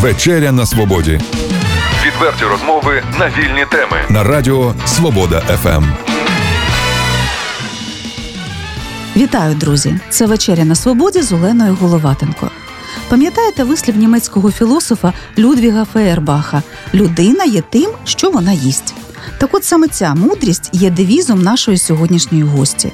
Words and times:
Вечеря 0.00 0.52
на 0.52 0.66
свободі. 0.66 1.20
Відверті 2.06 2.44
розмови 2.44 3.02
на 3.18 3.26
вільні 3.28 3.66
теми. 3.70 3.96
На 4.08 4.24
радіо 4.24 4.74
Свобода 4.86 5.40
ФМ. 5.40 5.84
Вітаю, 9.16 9.54
друзі! 9.54 10.00
Це 10.10 10.26
вечеря 10.26 10.64
на 10.64 10.74
свободі 10.74 11.22
з 11.22 11.32
Оленою 11.32 11.74
Головатенко. 11.74 12.50
Пам'ятаєте 13.08 13.64
вислів 13.64 13.96
німецького 13.96 14.50
філософа 14.50 15.12
Людвіга 15.38 15.84
Феєрбаха 15.84 16.62
Людина 16.94 17.44
є 17.44 17.62
тим, 17.70 17.90
що 18.04 18.30
вона 18.30 18.52
їсть. 18.52 18.94
Так 19.38 19.54
от 19.54 19.64
саме 19.64 19.88
ця 19.88 20.14
мудрість 20.14 20.70
є 20.72 20.90
девізом 20.90 21.42
нашої 21.42 21.78
сьогоднішньої 21.78 22.44
гості. 22.44 22.92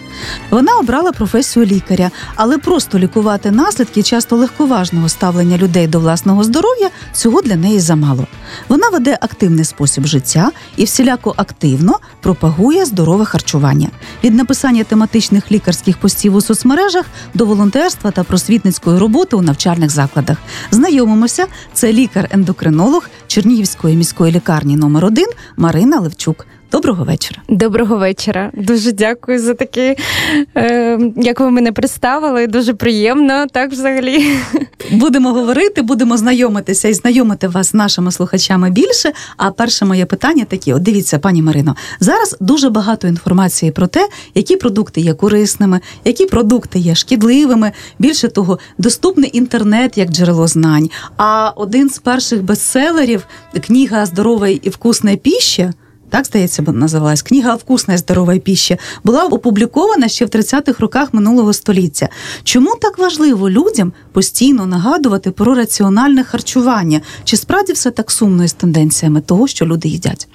Вона 0.51 0.77
обрала 0.77 1.13
професію 1.13 1.67
лікаря, 1.67 2.11
але 2.35 2.59
просто 2.59 2.99
лікувати 2.99 3.51
наслідки 3.51 4.03
часто 4.03 4.37
легковажного 4.37 5.09
ставлення 5.09 5.59
людей 5.59 5.87
до 5.87 6.01
власного 6.01 6.45
здоров'я 6.45 6.91
цього 7.13 7.43
для 7.43 7.57
неї 7.57 7.81
замало. 7.81 8.27
Вона 8.69 8.89
веде 8.89 9.19
активний 9.21 9.65
спосіб 9.65 10.07
життя 10.07 10.51
і 10.77 10.85
всіляко 10.85 11.35
активно 11.37 11.99
пропагує 12.21 12.85
здорове 12.85 13.25
харчування 13.25 13.89
від 14.25 14.35
написання 14.35 14.85
тематичних 14.85 15.53
лікарських 15.53 15.99
постів 15.99 16.35
у 16.35 16.41
соцмережах 16.41 17.05
до 17.35 17.47
волонтерства 17.47 18.11
та 18.11 18.25
просвітницької 18.25 18.99
роботи 18.99 19.37
у 19.37 19.43
навчальних 19.43 19.91
закладах. 19.91 20.37
Знайомимося, 20.71 21.47
це 21.73 21.93
лікар-ендокринолог 21.93 23.09
Чернігівської 23.27 23.97
міської 23.97 24.33
лікарні 24.33 24.77
номер 24.77 25.05
1 25.05 25.27
Марина 25.57 26.01
Левчук. 26.01 26.24
Доброго 26.75 27.05
вечора. 27.05 27.43
Доброго 27.49 27.97
вечора. 27.97 28.51
Дуже 28.55 28.93
дякую 28.93 29.39
за 29.39 29.55
таке, 29.55 29.97
е, 30.57 30.99
як 31.17 31.41
ви 31.41 31.51
мене 31.51 31.73
представили. 31.73 32.47
Дуже 32.47 32.75
приємно, 32.75 33.47
так 33.53 33.73
взагалі. 33.73 34.27
Будемо 34.93 35.33
говорити, 35.33 35.83
будемо 35.83 36.17
знайомитися 36.17 36.89
і 36.89 36.95
знайомити 36.95 37.49
вас 37.49 37.71
з 37.71 37.75
нашими 37.75 38.13
слухачами 38.13 38.71
більше. 38.71 39.13
А 39.37 39.51
перше 39.51 39.85
моє 39.85 40.07
питання 40.07 40.45
такі: 40.45 40.73
от 40.73 40.83
дивіться, 40.83 41.19
пані 41.19 41.43
Марино, 41.43 41.77
зараз 42.01 42.37
дуже 42.41 42.71
багато 42.71 43.09
інформації 43.09 43.73
про 43.73 43.87
те, 43.87 44.09
які 44.35 44.57
продукти 44.57 45.01
є 45.01 45.15
корисними, 45.15 45.81
які 46.05 46.27
продукти 46.27 46.79
є 46.79 46.95
шкідливими. 46.95 47.73
Більше 47.99 48.29
того, 48.29 48.59
доступний 48.79 49.31
інтернет 49.33 49.99
як 49.99 50.09
джерело 50.09 50.47
знань. 50.47 50.91
А 51.17 51.53
один 51.57 51.91
з 51.91 51.99
перших 51.99 52.43
бестселерів 52.43 53.27
книга 53.67 54.07
здорова 54.07 54.49
і 54.49 54.69
вкусна 54.69 55.17
піща 55.17 55.73
так 56.15 56.27
здається, 56.27 56.63
називалась 56.63 57.23
книга 57.23 57.55
«Вкусна 57.55 57.95
і 57.95 57.97
здорова 57.97 58.39
піща», 58.39 58.79
була 59.05 59.25
опублікована 59.25 60.09
ще 60.09 60.25
в 60.25 60.29
30-х 60.29 60.81
роках 60.81 61.15
минулого 61.15 61.53
століття. 61.53 62.09
Чому 62.45 62.75
так 62.81 62.99
важливо 62.99 63.51
людям 63.51 63.93
постійно 64.13 64.67
нагадувати 64.67 65.31
про 65.31 65.55
раціональне 65.55 66.25
харчування? 66.25 67.01
Чи 67.25 67.37
справді 67.37 67.73
все 67.73 67.91
так 67.91 68.11
сумно 68.11 68.45
із 68.45 68.53
тенденціями 68.53 69.21
того, 69.21 69.47
що 69.47 69.67
люди 69.67 69.89
їдять? 69.89 70.29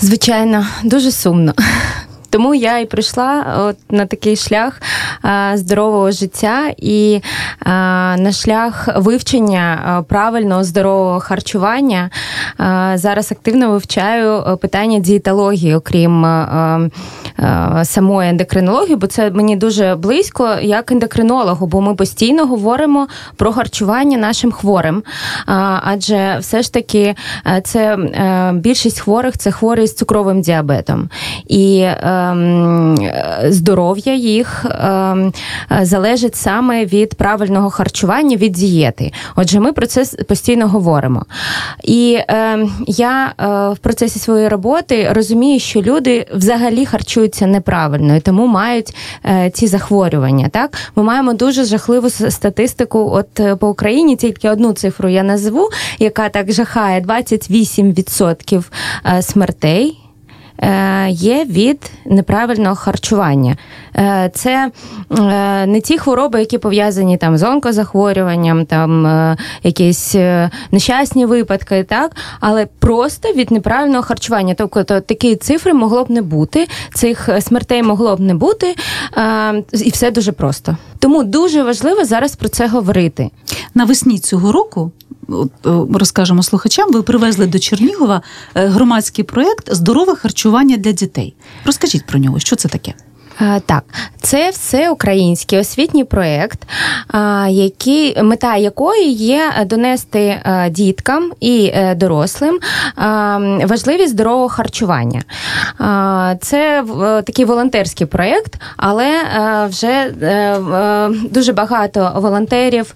Звичайно, 0.00 0.66
дуже 0.84 1.12
сумно. 1.12 1.54
Тому 2.32 2.54
я 2.54 2.78
і 2.78 2.86
прийшла 2.86 3.44
от 3.68 3.76
на 3.90 4.06
такий 4.06 4.36
шлях 4.36 4.80
здорового 5.54 6.10
життя 6.10 6.72
і 6.76 7.20
на 8.16 8.32
шлях 8.32 8.88
вивчення 8.96 10.04
правильного 10.08 10.64
здорового 10.64 11.20
харчування. 11.20 12.10
Зараз 12.94 13.32
активно 13.32 13.70
вивчаю 13.70 14.58
питання 14.60 14.98
дієтології, 14.98 15.74
окрім 15.74 16.26
самої 17.82 18.30
ендокринології, 18.30 18.96
бо 18.96 19.06
це 19.06 19.30
мені 19.30 19.56
дуже 19.56 19.94
близько, 19.94 20.56
як 20.62 20.92
ендокринологу, 20.92 21.66
бо 21.66 21.80
ми 21.80 21.94
постійно 21.94 22.46
говоримо 22.46 23.08
про 23.36 23.52
харчування 23.52 24.18
нашим 24.18 24.52
хворим. 24.52 25.02
Адже 25.84 26.36
все 26.40 26.62
ж 26.62 26.72
таки 26.72 27.14
це 27.64 27.98
більшість 28.54 29.00
хворих 29.00 29.38
це 29.38 29.50
хворі 29.50 29.86
з 29.86 29.94
цукровим 29.94 30.40
діабетом. 30.40 31.08
І 31.46 31.78
е, 31.78 32.21
здоров'я 33.48 34.14
їх 34.14 34.66
ем, 34.70 35.32
залежить 35.82 36.36
саме 36.36 36.84
від 36.84 37.14
правильного 37.14 37.70
харчування, 37.70 38.36
від 38.36 38.52
дієти. 38.52 39.12
Отже, 39.36 39.60
ми 39.60 39.72
про 39.72 39.86
це 39.86 40.24
постійно 40.24 40.68
говоримо. 40.68 41.26
І 41.84 42.18
ем, 42.28 42.72
я 42.86 43.26
е, 43.26 43.46
в 43.74 43.78
процесі 43.78 44.18
своєї 44.18 44.48
роботи 44.48 45.08
розумію, 45.12 45.60
що 45.60 45.82
люди 45.82 46.26
взагалі 46.34 46.86
харчуються 46.86 47.46
неправильно 47.46 48.16
і 48.16 48.20
тому 48.20 48.46
мають 48.46 48.94
е, 49.24 49.50
ці 49.50 49.66
захворювання. 49.66 50.48
Так, 50.48 50.78
ми 50.96 51.02
маємо 51.02 51.32
дуже 51.32 51.64
жахливу 51.64 52.10
статистику. 52.10 53.10
От 53.12 53.40
е, 53.40 53.56
по 53.56 53.68
Україні 53.68 54.16
тільки 54.16 54.50
одну 54.50 54.72
цифру 54.72 55.08
я 55.08 55.22
назву, 55.22 55.68
яка 55.98 56.28
так 56.28 56.52
жахає: 56.52 57.00
28% 57.00 58.62
смертей. 59.22 60.01
Е, 60.62 61.10
є 61.10 61.44
від 61.44 61.90
неправильного 62.04 62.74
харчування. 62.74 63.56
Е, 63.96 64.30
це 64.34 64.70
е, 65.18 65.66
не 65.66 65.80
ті 65.80 65.98
хвороби, 65.98 66.40
які 66.40 66.58
пов'язані 66.58 67.16
там 67.16 67.36
з 67.36 67.42
онкозахворюванням, 67.42 68.66
там 68.66 68.92
якісь 69.62 70.14
нещасні 70.70 71.26
випадки, 71.26 71.84
так, 71.88 72.16
але 72.40 72.66
просто 72.66 73.32
від 73.32 73.50
неправильного 73.50 74.02
харчування. 74.02 74.54
Тобто 74.58 75.00
такі 75.00 75.36
цифри 75.36 75.74
могло 75.74 76.04
б 76.04 76.10
не 76.10 76.22
бути, 76.22 76.66
цих 76.94 77.28
смертей 77.40 77.82
могло 77.82 78.16
б 78.16 78.20
не 78.20 78.34
бути, 78.34 78.74
і 79.72 79.90
все 79.90 80.10
дуже 80.10 80.32
просто. 80.32 80.76
Тому 80.98 81.24
дуже 81.24 81.62
важливо 81.62 82.04
зараз 82.04 82.36
про 82.36 82.48
це 82.48 82.66
говорити. 82.66 83.30
Навесні 83.74 84.18
цього 84.18 84.52
року 84.52 84.90
розкажемо 85.94 86.42
слухачам, 86.42 86.92
ви 86.92 87.02
привезли 87.02 87.46
до 87.46 87.58
Чернігова 87.58 88.22
е, 88.54 88.66
громадський 88.66 89.24
проєкт 89.24 89.74
Здорове 89.74 90.14
харчування 90.16 90.76
для 90.76 90.92
дітей. 90.92 91.34
Розкажіть 91.64 92.06
про 92.06 92.18
нього, 92.18 92.38
що 92.38 92.56
це 92.56 92.68
таке? 92.68 92.94
Е, 93.40 93.60
так, 93.66 93.84
це 94.20 94.50
все 94.50 94.90
український 94.90 95.58
освітній 95.58 96.04
проєкт, 96.04 96.58
який 97.48 98.22
мета 98.22 98.56
якої 98.56 99.12
є 99.12 99.52
донести 99.66 100.20
е, 100.20 100.70
діткам 100.70 101.32
і 101.40 101.70
е, 101.74 101.94
дорослим 101.94 102.58
важливість 103.64 104.12
здорового 104.12 104.48
харчування. 104.48 105.22
Це 106.40 106.84
такий 107.26 107.44
волонтерський 107.44 108.06
проєкт, 108.06 108.60
але 108.76 109.08
вже 109.68 110.14
дуже 111.30 111.52
багато 111.52 112.12
волонтерів 112.16 112.94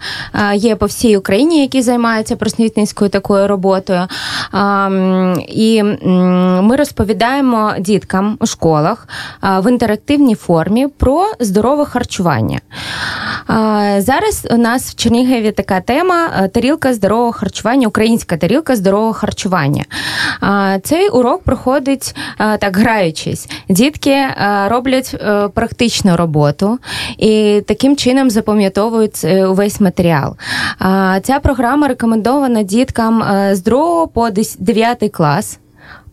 є 0.55 0.77
по 0.77 0.87
всій 0.87 1.17
Україні, 1.17 1.61
які 1.61 1.83
займаються 1.83 2.37
просвітницькою 2.37 3.11
такою 3.11 3.49
роботою. 3.49 4.07
І 5.49 5.83
ми 6.63 6.77
розповідаємо 6.77 7.73
діткам 7.79 8.37
у 8.41 8.47
школах 8.47 9.09
в 9.43 9.71
інтерактивній 9.71 10.26
формі 10.35 10.89
про 10.89 11.27
здорове 11.41 11.85
харчування. 11.85 12.61
Зараз 13.99 14.47
у 14.51 14.57
нас 14.57 14.91
в 14.91 14.95
Чернігові 14.95 15.53
така 15.53 15.81
тема 15.81 16.31
е, 16.37 16.49
тарілка 16.49 16.95
здорового 16.95 17.33
харчування, 17.33 17.89
українська 17.89 18.37
тарілка 18.37 18.77
здорового 18.77 19.13
харчування. 19.13 19.85
Цей 20.83 21.09
урок 21.09 21.43
проходить 21.43 22.17
е, 22.41 22.59
так, 22.59 22.77
граючись. 22.77 23.49
Дітки 23.69 24.11
е, 24.11 24.35
роблять 24.69 25.15
практичну 25.55 26.17
роботу 26.17 26.79
і 27.19 27.63
таким 27.67 27.97
чином 27.97 28.31
запам'ятовують 28.31 29.25
увесь 29.25 29.81
матеріал. 29.81 30.37
Ця 31.23 31.41
програма 31.43 31.89
рекомендована 31.89 32.63
діткам 32.63 33.25
з 33.53 33.61
2 33.63 34.07
по 34.07 34.31
9 34.59 35.11
клас. 35.13 35.59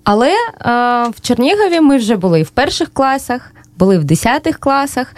Але 0.04 0.32
в 1.10 1.22
Чернігові 1.22 1.82
ми 1.82 1.98
вже 1.98 2.16
були 2.16 2.44
в 2.44 2.50
перших 2.50 2.94
класах, 2.94 3.52
були 3.80 3.98
в 3.98 4.04
10 4.04 4.56
класах. 4.60 5.16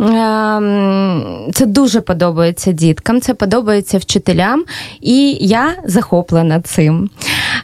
Ем, 0.00 1.22
це 1.54 1.66
дуже 1.66 2.00
подобається 2.00 2.72
діткам, 2.72 3.20
це 3.20 3.34
подобається 3.34 3.98
вчителям, 3.98 4.64
і 5.00 5.32
я 5.40 5.74
захоплена 5.84 6.60
цим. 6.60 7.10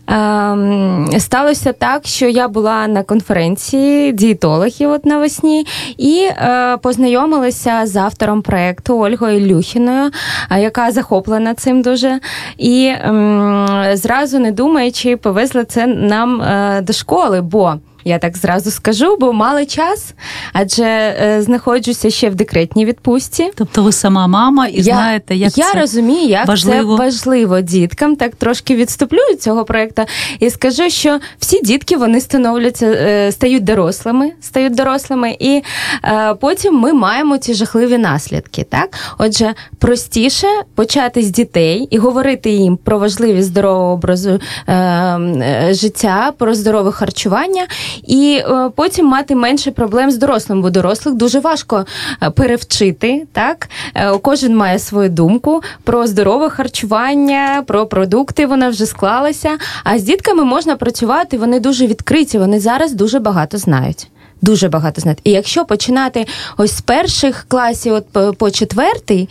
Ем, 0.06 1.08
сталося 1.18 1.72
так, 1.72 2.06
що 2.06 2.28
я 2.28 2.48
була 2.48 2.86
на 2.88 3.02
конференції 3.02 4.12
дієтологів 4.12 4.90
от 4.90 5.06
навесні 5.06 5.66
і 5.98 6.28
е, 6.30 6.76
познайомилася 6.82 7.86
з 7.86 7.96
автором 7.96 8.42
проєкту 8.42 8.98
Ольгою 8.98 9.40
Люхіною, 9.40 10.10
яка 10.50 10.90
захоплена 10.90 11.54
цим 11.54 11.82
дуже. 11.82 12.20
І 12.58 12.92
ем, 13.02 13.66
зразу 13.94 14.38
не 14.38 14.52
думаючи, 14.52 15.16
повезла 15.16 15.64
це 15.64 15.86
нам 15.86 16.42
е, 16.42 16.80
до 16.82 16.92
школи. 16.92 17.40
бо 17.40 17.74
Я 18.04 18.18
так 18.18 18.36
зразу 18.36 18.70
скажу, 18.70 19.16
бо 19.20 19.32
мали 19.32 19.66
час, 19.66 20.14
адже 20.52 20.84
е, 20.84 21.42
знаходжуся 21.42 22.10
ще 22.10 22.30
в 22.30 22.34
декретній 22.34 22.84
відпустці. 22.84 23.50
Тобто 23.54 23.82
ви 23.82 23.92
сама 23.92 24.26
мама 24.26 24.66
і 24.66 24.76
я, 24.76 24.82
знаєте, 24.82 25.36
як 25.36 25.58
я 25.58 25.72
це 25.72 25.80
розумію, 25.80 26.28
як 26.28 26.46
важливо. 26.46 26.96
це 26.96 27.04
важливо 27.04 27.60
діткам. 27.60 28.16
Так 28.16 28.34
трошки 28.34 28.76
відступлю 28.76 29.18
від 29.30 29.42
цього 29.42 29.64
проекту 29.64 30.02
і 30.38 30.50
скажу, 30.50 30.90
що 30.90 31.20
всі 31.38 31.60
дітки 31.62 31.96
вони 31.96 32.20
становляться, 32.20 32.86
е, 32.86 33.32
стають 33.32 33.64
дорослими, 33.64 34.32
стають 34.40 34.74
дорослими, 34.74 35.36
і 35.40 35.62
е, 36.04 36.34
потім 36.34 36.74
ми 36.74 36.92
маємо 36.92 37.38
ці 37.38 37.54
жахливі 37.54 37.98
наслідки. 37.98 38.64
Так, 38.64 38.98
отже, 39.18 39.54
простіше 39.78 40.46
почати 40.74 41.22
з 41.22 41.30
дітей 41.30 41.88
і 41.90 41.98
говорити 41.98 42.50
їм 42.50 42.76
про 42.76 42.98
важливість 42.98 43.48
здорового 43.48 43.92
образу 43.92 44.40
е, 44.66 44.72
е, 44.74 45.68
життя, 45.70 46.32
про 46.38 46.54
здорове 46.54 46.92
харчування, 46.92 47.66
і 48.06 48.42
е, 48.46 48.70
потім 48.76 49.06
мати 49.06 49.34
менше 49.34 49.70
проблем 49.70 50.10
з 50.10 50.16
дорослим, 50.16 50.62
бо 50.62 50.70
дорослих 50.70 51.14
дуже 51.14 51.40
важко 51.40 51.86
е, 52.22 52.30
перевчити. 52.30 53.26
Так, 53.32 53.68
Е, 53.94 54.18
кожен 54.18 54.56
має 54.56 54.78
свою 54.78 55.08
думку 55.08 55.62
про 55.84 56.06
здорове 56.06 56.50
харчування, 56.50 57.64
про 57.66 57.86
продукти. 57.86 58.46
Вона 58.46 58.68
вже 58.68 58.86
склалася. 58.86 59.58
А 59.84 59.98
з 59.98 60.02
дітками 60.02 60.44
можна 60.44 60.76
працювати. 60.76 61.38
Вони 61.38 61.60
дуже 61.60 61.86
відкриті. 61.86 62.38
Вони 62.38 62.60
зараз 62.60 62.92
дуже 62.92 63.18
багато 63.18 63.58
знають. 63.58 64.08
Дуже 64.42 64.68
багато 64.68 65.00
знають. 65.00 65.20
І 65.24 65.30
якщо 65.30 65.64
починати 65.64 66.26
ось 66.56 66.76
з 66.76 66.80
перших 66.80 67.44
класів, 67.48 67.94
от 67.94 68.38
по 68.38 68.50
четвертий. 68.50 69.28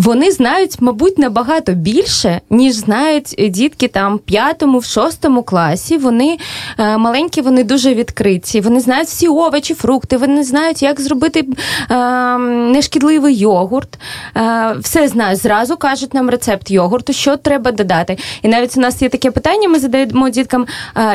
Вони 0.00 0.30
знають, 0.30 0.76
мабуть, 0.80 1.18
набагато 1.18 1.72
більше, 1.72 2.40
ніж 2.50 2.74
знають 2.74 3.34
дітки 3.48 3.88
там 3.88 4.18
п'ятому, 4.18 4.78
в 4.78 4.84
шостому 4.84 5.42
класі. 5.42 5.98
Вони 5.98 6.38
е, 6.78 6.96
маленькі, 6.96 7.40
вони 7.40 7.64
дуже 7.64 7.94
відкриті. 7.94 8.60
Вони 8.60 8.80
знають 8.80 9.08
всі 9.08 9.28
овочі, 9.28 9.74
фрукти. 9.74 10.16
Вони 10.16 10.44
знають, 10.44 10.82
як 10.82 11.00
зробити 11.00 11.44
е, 11.90 12.38
нешкідливий 12.38 13.36
йогурт. 13.36 13.98
Е, 14.36 14.74
все 14.80 15.08
знають. 15.08 15.40
Зразу 15.40 15.76
кажуть 15.76 16.14
нам 16.14 16.30
рецепт 16.30 16.70
йогурту, 16.70 17.12
що 17.12 17.36
треба 17.36 17.72
додати. 17.72 18.18
І 18.42 18.48
навіть 18.48 18.76
у 18.76 18.80
нас 18.80 19.02
є 19.02 19.08
таке 19.08 19.30
питання. 19.30 19.68
Ми 19.68 19.78
задаємо 19.78 20.28
діткам: 20.28 20.66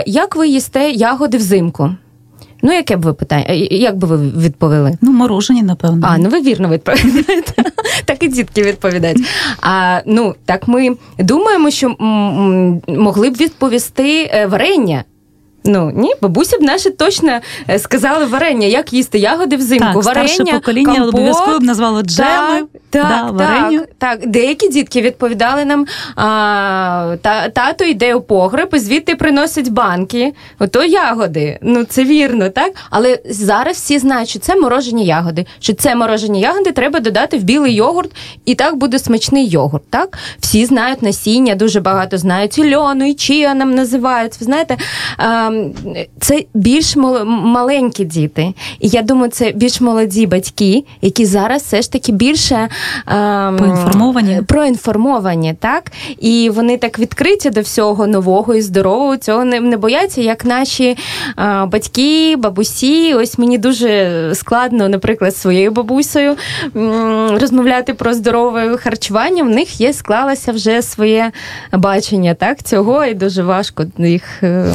як 0.05 0.35
ви 0.35 0.47
їсте 0.47 0.89
ягоди 0.89 1.37
взимку? 1.37 1.95
Ну, 2.61 2.73
яке 2.73 2.97
б 2.97 3.01
ви 3.01 3.13
питання? 3.13 3.45
Як 3.71 3.97
би 3.97 4.07
ви 4.07 4.17
відповіли? 4.17 4.97
Ну, 5.01 5.11
морожені, 5.11 5.63
напевно. 5.63 6.07
А, 6.09 6.17
ну 6.17 6.29
ви 6.29 6.41
вірно 6.41 6.69
відповідаєте. 6.69 7.63
Так 8.05 8.23
і 8.23 8.27
дітки 8.27 8.63
відповідають. 8.63 9.27
А 9.61 10.01
ну 10.05 10.35
так 10.45 10.67
ми 10.67 10.95
думаємо, 11.19 11.69
що 11.71 11.95
могли 12.87 13.29
б 13.29 13.33
відповісти 13.33 14.31
е, 14.33 14.45
варення. 14.47 15.03
Ну 15.65 15.91
ні, 15.95 16.13
бабуся 16.21 16.57
б 16.57 16.61
наші 16.61 16.89
точно 16.89 17.39
е, 17.69 17.79
сказали 17.79 18.25
варення, 18.25 18.67
як 18.67 18.93
їсти 18.93 19.19
ягоди 19.19 19.55
взимку. 19.55 19.85
Так, 19.85 20.03
варення, 20.03 20.27
старше 20.27 20.53
покоління 20.53 21.05
обов'язково 21.05 21.59
б 21.59 21.63
назвало 21.63 22.01
джеми, 22.01 22.27
так, 22.29 22.65
да, 23.01 23.31
вареню. 23.31 23.79
Так, 23.79 24.19
так, 24.19 24.29
деякі 24.29 24.69
дітки 24.69 25.01
відповідали 25.01 25.65
нам: 25.65 25.85
а, 26.15 27.15
та, 27.21 27.49
тато 27.49 27.83
йде 27.83 28.15
у 28.15 28.21
погреб 28.21 28.69
і 28.73 28.79
звідти 28.79 29.15
приносить 29.15 29.71
банки. 29.71 30.33
Ото 30.59 30.83
ягоди. 30.83 31.59
Ну 31.61 31.83
це 31.83 32.03
вірно, 32.03 32.49
так? 32.49 32.71
Але 32.89 33.19
зараз 33.29 33.75
всі 33.75 33.99
знають, 33.99 34.29
що 34.29 34.39
це 34.39 34.55
морожені 34.55 35.05
ягоди. 35.05 35.45
Що 35.59 35.73
це 35.73 35.95
морожені 35.95 36.41
ягоди 36.41 36.71
треба 36.71 36.99
додати 36.99 37.37
в 37.37 37.43
білий 37.43 37.73
йогурт, 37.75 38.11
і 38.45 38.55
так 38.55 38.75
буде 38.75 38.99
смачний 38.99 39.47
йогурт. 39.47 39.83
Так, 39.89 40.17
всі 40.39 40.65
знають 40.65 41.01
насіння, 41.01 41.55
дуже 41.55 41.79
багато 41.79 42.17
знають 42.17 42.57
і 42.57 42.75
льону, 42.75 43.05
і 43.05 43.13
чия 43.13 43.53
нам 43.53 43.75
називають. 43.75 44.39
Ви 44.39 44.45
знаєте. 44.45 44.77
А, 45.17 45.51
це 46.21 46.43
більш 46.53 46.95
маленькі 46.95 48.05
діти. 48.05 48.53
І 48.79 48.87
я 48.87 49.01
думаю, 49.01 49.31
це 49.31 49.51
більш 49.51 49.81
молоді 49.81 50.27
батьки, 50.27 50.83
які 51.01 51.25
зараз 51.25 51.61
все 51.63 51.81
ж 51.81 51.91
таки 51.91 52.11
більше 52.11 52.69
ем, 53.07 53.57
поінформовані. 53.57 54.41
проінформовані, 54.47 55.53
так? 55.59 55.91
І 56.19 56.49
вони 56.53 56.77
так 56.77 56.99
відкриті 56.99 57.49
до 57.53 57.61
всього 57.61 58.07
нового 58.07 58.55
і 58.55 58.61
здорового. 58.61 59.17
Цього 59.17 59.45
не, 59.45 59.59
не 59.59 59.77
бояться, 59.77 60.21
як 60.21 60.45
наші 60.45 60.97
е, 61.39 61.65
батьки, 61.65 62.35
бабусі. 62.35 63.13
Ось 63.13 63.37
мені 63.37 63.57
дуже 63.57 64.31
складно, 64.35 64.89
наприклад, 64.89 65.35
з 65.35 65.41
своєю 65.41 65.71
бабусею 65.71 66.35
м, 66.75 67.37
розмовляти 67.41 67.93
про 67.93 68.13
здорове 68.13 68.77
харчування. 68.77 69.43
В 69.43 69.49
них 69.49 69.81
є 69.81 69.93
склалося 69.93 70.51
вже 70.51 70.81
своє 70.81 71.31
бачення 71.73 72.33
так, 72.33 72.63
цього, 72.63 73.05
і 73.05 73.13
дуже 73.13 73.43
важко 73.43 73.85
їх. 73.97 74.43
Е, 74.43 74.73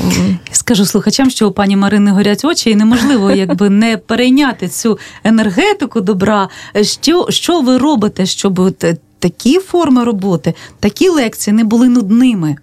Скажу 0.52 0.84
слухачам, 0.86 1.30
що 1.30 1.48
у 1.48 1.52
пані 1.52 1.76
Марини 1.76 2.10
горять 2.10 2.44
очі, 2.44 2.70
і 2.70 2.76
неможливо 2.76 3.30
якби 3.30 3.70
не 3.70 3.96
перейняти 3.96 4.68
цю 4.68 4.98
енергетику 5.24 6.00
добра. 6.00 6.48
Що, 6.82 7.26
що 7.28 7.60
ви 7.60 7.78
робите, 7.78 8.00
щоб 8.25 8.58
от 8.58 8.85
такі 9.19 9.58
форми 9.58 10.05
роботи, 10.05 10.55
такі 10.81 11.08
лекції 11.08 11.55
не 11.55 11.64
були 11.64 11.88
нудними? 11.88 12.56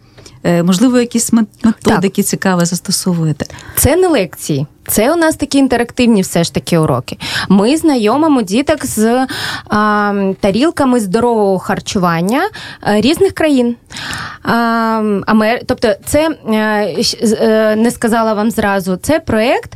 Е, 0.43 0.63
Можливо, 0.63 0.99
якісь 0.99 1.33
методики 1.33 2.21
Так. 2.21 2.25
цікаві 2.25 2.65
застосовуєте? 2.65 3.45
Це 3.75 3.95
не 3.95 4.07
лекції. 4.07 4.67
Це 4.87 5.13
у 5.13 5.15
нас 5.15 5.35
такі 5.35 5.57
інтерактивні 5.57 6.21
все 6.21 6.43
ж 6.43 6.53
таки 6.53 6.77
уроки. 6.77 7.17
Ми 7.49 7.77
знайомимо 7.77 8.41
діток 8.41 8.85
з 8.85 9.27
а, 9.69 10.33
тарілками 10.39 10.99
здорового 10.99 11.59
харчування 11.59 12.41
а, 12.81 13.01
різних 13.01 13.31
країн. 13.31 13.75
Амер... 15.25 15.61
Тобто, 15.65 15.93
це 16.05 16.29
е, 16.49 17.75
не 17.75 17.91
сказала 17.91 18.33
вам 18.33 18.51
зразу. 18.51 18.95
Це 18.95 19.19
проект, 19.19 19.71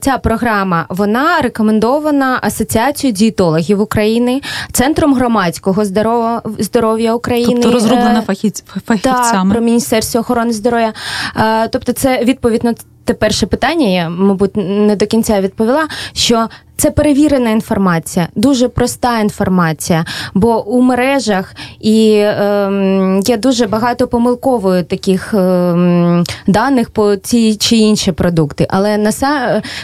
ця 0.00 0.18
програма 0.22 0.86
вона 0.88 1.40
рекомендована 1.40 2.38
Асоціацією 2.42 3.16
дієтологів 3.16 3.80
України, 3.80 4.40
Центром 4.72 5.14
громадського 5.14 5.84
здоров'я 6.58 7.14
України. 7.14 7.54
Тобто 7.54 7.72
розроблена 7.72 8.22
фахівцями. 8.22 8.80
Так, 9.02 9.50
про 9.50 9.60
Міністерство 9.60 10.20
охорони 10.20 10.52
здоров'я. 10.52 10.92
Тобто, 11.70 11.92
це 11.92 12.24
відповідь 12.24 12.64
на 12.64 12.74
те 13.04 13.14
перше 13.14 13.46
питання, 13.46 13.86
я, 13.86 14.10
мабуть, 14.10 14.56
не 14.56 14.96
до 14.96 15.06
кінця 15.06 15.40
відповіла, 15.40 15.88
що 16.12 16.48
це 16.80 16.90
перевірена 16.90 17.50
інформація, 17.50 18.28
дуже 18.34 18.68
проста 18.68 19.20
інформація. 19.20 20.04
Бо 20.34 20.66
у 20.66 20.82
мережах 20.82 21.54
і 21.80 22.10
е, 22.12 23.20
є 23.24 23.36
дуже 23.36 23.66
багато 23.66 24.06
помилкової 24.06 24.82
таких 24.82 25.34
е, 25.34 26.24
даних 26.46 26.90
по 26.90 27.16
ці 27.16 27.56
чи 27.56 27.76
інші 27.76 28.12
продукти. 28.12 28.66
Але 28.70 28.96
на 28.96 29.10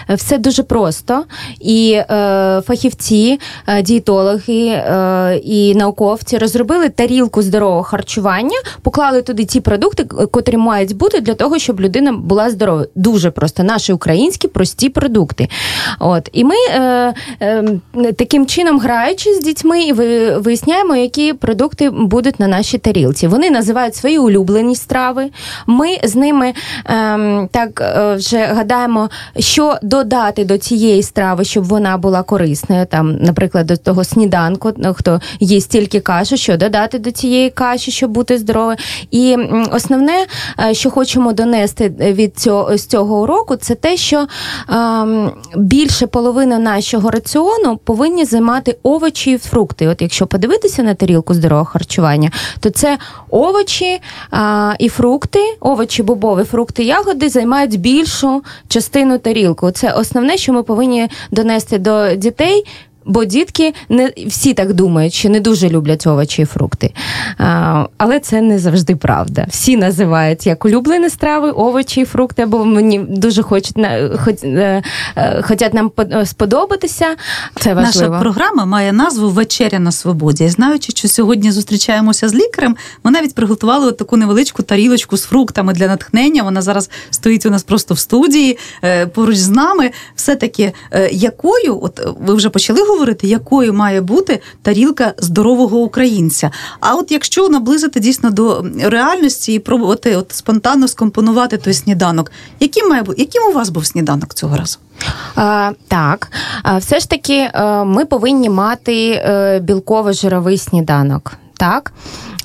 все 0.08 0.38
дуже 0.38 0.62
просто. 0.62 1.24
І 1.60 1.92
е, 1.92 2.62
фахівці, 2.66 3.40
е, 3.66 3.82
дієтологи 3.82 4.66
е, 4.66 5.40
і 5.44 5.74
науковці 5.74 6.38
розробили 6.38 6.88
тарілку 6.88 7.42
здорового 7.42 7.82
харчування, 7.82 8.58
поклали 8.82 9.22
туди 9.22 9.44
ті 9.44 9.60
продукти, 9.60 10.04
котрі 10.04 10.56
мають 10.56 10.96
бути 10.96 11.20
для 11.20 11.34
того, 11.34 11.58
щоб 11.58 11.80
людина 11.80 12.12
була 12.12 12.50
здорова. 12.50 12.84
Дуже 13.06 13.30
просто 13.30 13.62
наші 13.62 13.92
українські 13.92 14.48
прості 14.48 14.88
продукти. 14.88 15.48
От 15.98 16.30
і 16.32 16.44
ми. 16.44 16.54
Е, 16.70 17.14
таким 18.18 18.46
чином 18.46 18.78
граючи 18.78 19.34
з 19.34 19.40
дітьми 19.40 19.82
і 19.82 19.92
виясняємо, 19.92 20.96
які 20.96 21.32
продукти 21.32 21.90
будуть 21.90 22.40
на 22.40 22.46
нашій 22.46 22.78
тарілці. 22.78 23.26
Вони 23.26 23.50
називають 23.50 23.94
свої 23.94 24.18
улюблені 24.18 24.76
страви. 24.76 25.30
Ми 25.66 25.98
з 26.04 26.14
ними 26.14 26.52
ем, 26.84 27.48
так 27.52 27.80
е, 27.80 28.14
вже 28.14 28.38
гадаємо, 28.38 29.10
що 29.38 29.76
додати 29.82 30.44
до 30.44 30.58
цієї 30.58 31.02
страви, 31.02 31.44
щоб 31.44 31.64
вона 31.64 31.96
була 31.96 32.22
корисною. 32.22 32.86
Там, 32.86 33.16
наприклад, 33.16 33.66
до 33.66 33.76
того 33.76 34.04
сніданку, 34.04 34.72
ну, 34.76 34.94
хто 34.94 35.20
їсть 35.40 35.70
тільки 35.70 36.00
кашу, 36.00 36.36
що 36.36 36.56
додати 36.56 36.98
до 36.98 37.10
цієї 37.10 37.50
каші, 37.50 37.90
щоб 37.90 38.10
бути 38.10 38.38
здоровим. 38.38 38.76
І 39.10 39.36
основне, 39.72 40.26
е, 40.60 40.75
що 40.75 40.90
хочемо 40.90 41.32
донести 41.32 41.88
від 41.88 42.38
цього 42.38 42.78
уроку, 43.04 43.56
це 43.56 43.74
те, 43.74 43.96
що 43.96 44.26
ем, 44.68 45.32
більше 45.56 46.06
половини 46.06 46.58
нашого 46.58 47.10
раціону 47.10 47.76
повинні 47.84 48.24
займати 48.24 48.76
овочі 48.82 49.30
і 49.30 49.38
фрукти. 49.38 49.88
От 49.88 50.02
якщо 50.02 50.26
подивитися 50.26 50.82
на 50.82 50.94
тарілку 50.94 51.34
здорового 51.34 51.64
харчування, 51.64 52.30
то 52.60 52.70
це 52.70 52.98
овочі 53.30 54.00
а, 54.30 54.74
і 54.78 54.88
фрукти, 54.88 55.56
овочі, 55.60 56.02
бобові, 56.02 56.44
фрукти, 56.44 56.84
ягоди 56.84 57.28
займають 57.28 57.80
більшу 57.80 58.42
частину 58.68 59.18
тарілку. 59.18 59.70
Це 59.70 59.92
основне, 59.92 60.36
що 60.36 60.52
ми 60.52 60.62
повинні 60.62 61.08
донести 61.30 61.78
до 61.78 62.14
дітей. 62.14 62.64
Бо 63.06 63.25
дітки 63.25 63.75
не 63.88 64.12
всі 64.26 64.54
так 64.54 64.72
думають, 64.72 65.12
що 65.12 65.28
не 65.28 65.40
дуже 65.40 65.68
люблять 65.68 66.06
овочі 66.06 66.42
і 66.42 66.44
фрукти. 66.44 66.92
А, 67.38 67.84
але 67.96 68.20
це 68.20 68.40
не 68.40 68.58
завжди 68.58 68.96
правда. 68.96 69.46
Всі 69.48 69.76
називають 69.76 70.46
як 70.46 70.64
улюблені 70.64 71.10
страви, 71.10 71.50
овочі 71.50 72.00
і 72.00 72.04
фрукти, 72.04 72.42
або 72.42 72.64
мені 72.64 72.98
дуже 72.98 73.42
хочуть 73.42 73.76
хоч, 74.25 74.34
е, 74.44 74.82
е, 75.16 75.42
хочуть 75.42 75.75
нам 75.75 75.92
сподобатися. 76.25 77.06
Це 77.60 77.75
важливо. 77.75 78.12
Наша 78.12 78.20
програма 78.20 78.64
має 78.64 78.92
назву 78.92 79.30
Вечеря 79.30 79.78
на 79.78 79.92
свободі. 79.92 80.44
І 80.44 80.48
знаючи, 80.48 80.92
що 80.92 81.08
сьогодні 81.08 81.52
зустрічаємося 81.52 82.28
з 82.28 82.34
лікарем, 82.34 82.76
ми 83.04 83.10
навіть 83.10 83.34
приготували 83.34 83.86
от 83.86 83.96
таку 83.96 84.16
невеличку 84.16 84.62
тарілочку 84.62 85.16
з 85.16 85.22
фруктами 85.22 85.72
для 85.72 85.86
натхнення. 85.86 86.42
Вона 86.42 86.62
зараз 86.62 86.90
стоїть 87.10 87.46
у 87.46 87.50
нас 87.50 87.62
просто 87.62 87.94
в 87.94 87.98
студії 87.98 88.58
е, 88.84 89.06
поруч 89.06 89.36
з 89.36 89.48
нами. 89.48 89.90
Все 90.14 90.36
таки, 90.36 90.72
якою, 91.12 91.82
от 91.82 92.00
ви 92.20 92.34
вже 92.34 92.50
почали 92.50 92.80
говорити, 92.80 92.95
якою 93.22 93.74
має 93.74 94.00
бути 94.00 94.40
тарілка 94.62 95.14
здорового 95.18 95.78
українця. 95.78 96.50
А 96.80 96.94
от 96.94 97.12
якщо 97.12 97.48
наблизити 97.48 98.00
дійсно 98.00 98.30
до 98.30 98.64
реальності 98.82 99.52
і 99.52 99.58
пробувати 99.58 100.16
от 100.16 100.32
спонтанно 100.32 100.88
скомпонувати 100.88 101.56
той 101.56 101.74
сніданок, 101.74 102.32
яким 102.60 102.88
має 102.88 103.02
бути, 103.02 103.22
яким 103.22 103.42
у 103.50 103.52
вас 103.52 103.68
був 103.68 103.86
сніданок 103.86 104.34
цього 104.34 104.56
разу? 104.56 104.78
А, 105.34 105.72
Так, 105.88 106.28
все 106.78 107.00
ж 107.00 107.10
таки, 107.10 107.50
е, 107.54 107.84
ми 107.84 108.04
повинні 108.04 108.50
мати 108.50 109.10
е, 109.10 109.60
білково-жировий 109.60 110.58
сніданок. 110.58 111.32
Так, 111.56 111.92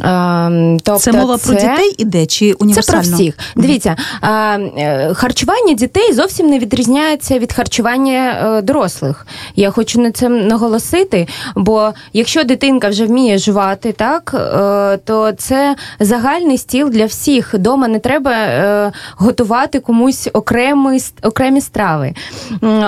Ем, 0.03 0.79
тобто 0.83 0.99
Це 0.99 1.11
мова 1.11 1.37
це... 1.37 1.47
про 1.47 1.55
дітей 1.55 1.95
іде 1.97 2.25
чи 2.25 2.53
універсально? 2.53 3.03
Це 3.03 3.09
про 3.09 3.17
всіх. 3.17 3.37
Дивіться, 3.55 3.95
е, 4.23 5.13
харчування 5.13 5.73
дітей 5.73 6.13
зовсім 6.13 6.47
не 6.49 6.59
відрізняється 6.59 7.39
від 7.39 7.53
харчування 7.53 8.41
е, 8.57 8.61
дорослих. 8.61 9.27
Я 9.55 9.71
хочу 9.71 10.01
на 10.01 10.11
це 10.11 10.29
наголосити, 10.29 11.27
бо 11.55 11.93
якщо 12.13 12.43
дитинка 12.43 12.89
вже 12.89 13.05
вміє 13.05 13.37
жувати, 13.37 13.91
так 13.91 14.35
е, 14.35 14.97
то 14.97 15.31
це 15.31 15.75
загальний 15.99 16.57
стіл 16.57 16.89
для 16.89 17.05
всіх. 17.05 17.59
Дома 17.59 17.87
не 17.87 17.99
треба 17.99 18.91
готувати 19.15 19.79
комусь 19.79 20.29
окремі, 20.33 20.99
окремі 21.21 21.61
страви. 21.61 22.13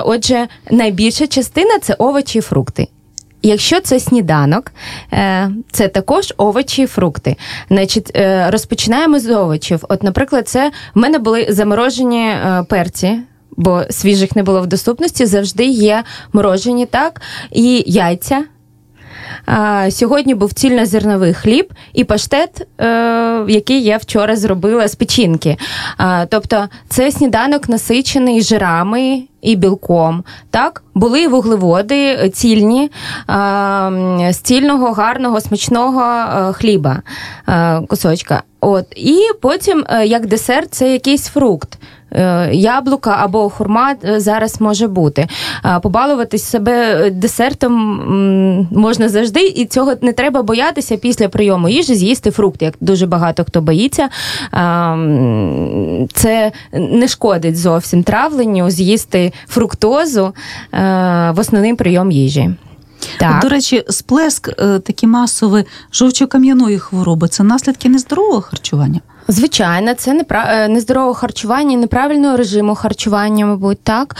Отже, 0.06 0.48
найбільша 0.72 1.28
частина 1.28 1.80
це 1.80 1.94
овочі 1.94 2.40
і 2.40 2.42
фрукти. 2.42 2.88
Якщо 3.44 3.82
це 3.82 4.00
сніданок, 4.00 4.72
е, 5.14 5.52
це 5.72 5.88
також 5.88 6.34
овочі 6.38 6.82
і 6.82 6.86
фрукти. 6.86 7.36
Значить, 7.70 8.12
е, 8.16 8.52
розпочинаємо 8.52 9.20
з 9.20 9.30
овочів. 9.30 9.86
От, 9.90 10.04
наприклад, 10.04 10.48
це 10.48 10.72
в 10.96 11.00
мене 11.00 11.20
були 11.20 11.48
заморожені 11.50 12.26
е, 12.28 12.66
перці. 12.70 13.20
Бо 13.58 13.84
свіжих 13.90 14.36
не 14.36 14.44
було 14.44 14.62
в 14.62 14.68
доступності, 14.68 15.26
завжди 15.26 15.66
є 15.66 16.04
морожені, 16.34 16.86
так, 16.86 17.22
і 17.52 17.84
яйця. 17.88 18.44
А, 19.46 19.92
Сьогодні 19.92 20.36
був 20.36 20.54
цільнозерновий 20.54 21.34
хліб 21.34 21.74
і 21.94 22.04
паштет, 22.04 22.68
е, 22.82 23.46
який 23.48 23.84
я 23.84 23.98
вчора 23.98 24.36
зробила 24.36 24.88
з 24.88 24.96
печінки. 24.96 25.58
А, 25.98 26.26
Тобто 26.26 26.68
це 26.90 27.12
сніданок 27.12 27.70
насичений 27.70 28.42
жирами 28.42 29.24
і 29.42 29.56
білком. 29.56 30.24
Так, 30.50 30.84
були 30.94 31.28
вуглеводи 31.28 32.30
цільні 32.30 32.92
а, 33.28 33.90
з 34.32 34.38
цільного, 34.38 34.92
гарного, 34.92 35.42
смачного 35.42 36.04
е, 36.04 36.54
хліба 36.54 37.02
а, 37.46 37.82
кусочка. 37.88 38.44
От 38.62 38.86
і 38.96 39.20
потім, 39.42 39.86
е, 39.90 40.06
як 40.06 40.26
десерт, 40.26 40.74
це 40.74 40.94
якийсь 40.94 41.28
фрукт. 41.28 41.80
Е, 42.14 42.50
яблука 42.54 43.18
або 43.20 43.50
хурма 43.50 43.96
зараз 44.04 44.62
може 44.62 44.88
бути. 44.88 45.28
Побалуватись 45.82 46.44
себе 46.44 47.10
десертом 47.10 47.74
можна 48.72 49.10
завжди, 49.10 49.40
і 49.40 49.66
цього 49.66 49.94
не 50.02 50.14
треба 50.14 50.44
боятися 50.44 50.98
після 50.98 51.30
прийому 51.30 51.70
їжі 51.70 51.96
з'їсти 51.96 52.32
фрукт, 52.32 52.62
як 52.62 52.74
дуже 52.80 53.06
багато 53.08 53.44
хто 53.44 53.62
боїться. 53.62 54.10
Це 56.14 56.52
не 56.74 57.08
шкодить 57.08 57.58
зовсім 57.58 58.04
травленню, 58.04 58.70
з'їсти 58.70 59.34
фруктозу 59.48 60.34
е, 60.74 60.78
в 61.36 61.40
основний 61.40 61.76
прийом 61.76 62.12
їжі. 62.12 62.50
Так. 63.20 63.42
До 63.42 63.50
речі, 63.50 63.84
сплеск 63.90 64.50
е, 64.50 64.80
такі 64.80 65.08
масові 65.08 65.66
жовчокам'яної 65.94 66.80
хвороби 66.80 67.28
це 67.28 67.44
наслідки 67.44 67.90
нездорового 67.90 68.42
харчування. 68.42 69.00
Звичайно, 69.28 69.94
це 69.94 70.14
непра... 70.14 70.46
Е, 70.50 70.68
нездорове 70.68 71.14
харчування, 71.14 71.78
неправильного 71.78 72.38
режиму 72.38 72.76
харчування, 72.76 73.46
мабуть, 73.46 73.84
так, 73.84 74.16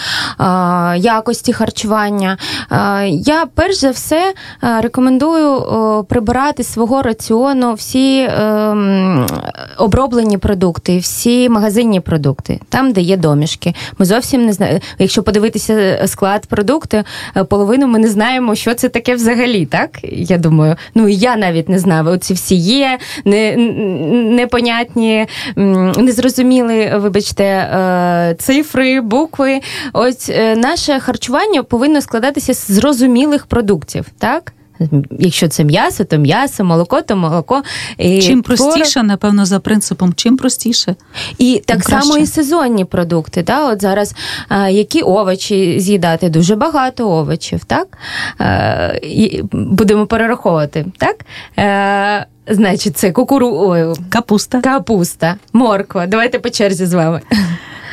якості 0.98 1.54
харчування. 1.54 2.38
Я 3.12 3.46
перш 3.56 3.76
за 3.76 3.92
все 3.92 4.34
е, 4.64 4.82
рекомендую 4.82 5.64
прибирати 6.10 6.64
свого 6.64 7.02
раціону 7.02 7.74
всі 7.74 8.30
ем, 8.30 9.28
оброблені 9.78 10.38
продукти, 10.38 10.98
всі 10.98 11.50
магазинні 11.50 12.00
продукти, 12.00 12.60
там, 12.70 12.92
де 12.92 13.02
є 13.02 13.18
домішки. 13.18 13.74
Ми 13.98 14.06
зовсім 14.06 14.46
не 14.46 14.54
знаємо. 14.54 14.80
Якщо 15.00 15.24
подивитися 15.24 16.04
склад 16.08 16.46
продукту, 16.46 17.04
е, 17.38 17.44
половину 17.44 17.88
ми 17.88 18.00
не 18.00 18.08
знаємо, 18.08 18.56
що 18.56 18.74
це 18.74 18.90
таке 18.90 19.16
взагалі. 19.16 19.66
Так 19.66 19.90
я 20.04 20.38
думаю, 20.38 20.76
ну 20.96 21.08
і 21.08 21.16
я 21.16 21.36
навіть 21.36 21.70
не 21.70 21.80
знаю. 21.80 22.06
Оці 22.06 22.34
всі 22.34 22.56
є, 22.56 22.98
не, 23.26 23.58
непонятні 24.36 24.93
непонятні, 24.96 25.28
незрозуміли, 26.04 26.98
вибачте, 26.98 27.44
е, 27.44 28.36
цифри, 28.40 29.02
букви. 29.02 29.60
Ось 29.94 30.30
е, 30.30 30.56
наше 30.56 31.00
харчування 31.00 31.64
повинно 31.64 32.02
складатися 32.02 32.54
з 32.54 32.72
зрозумілих 32.72 33.46
продуктів, 33.46 34.06
так? 34.20 34.54
Якщо 35.20 35.48
це 35.48 35.64
м'ясо, 35.64 36.04
то 36.04 36.18
м'ясо, 36.18 36.64
молоко, 36.64 37.02
то 37.02 37.16
молоко. 37.16 37.62
І 37.98 38.22
Чим 38.22 38.42
простіше, 38.42 39.04
напевно, 39.04 39.46
за 39.46 39.60
принципом, 39.60 40.14
чим 40.14 40.38
простіше. 40.38 40.96
І 41.38 41.64
так 41.66 41.82
краще. 41.82 42.08
само 42.08 42.18
і 42.18 42.26
сезонні 42.26 42.86
продукти. 42.86 43.44
Так? 43.44 43.74
От 43.74 43.82
зараз 43.82 44.16
які 44.70 45.02
овочі 45.02 45.80
з'їдати? 45.80 46.30
Дуже 46.30 46.56
багато 46.56 47.10
овочів, 47.10 47.66
так? 47.66 47.98
І 49.04 49.42
Будемо 49.52 50.06
перераховувати. 50.06 50.86
так? 50.98 51.16
Значить, 52.48 52.98
це 52.98 53.12
кукуру... 53.12 53.96
Капуста. 54.10 54.62
Капуста, 54.62 55.36
морква. 55.54 56.08
Давайте 56.08 56.40
по 56.40 56.50
черзі 56.50 56.86
з 56.86 56.94
вами. 56.94 57.22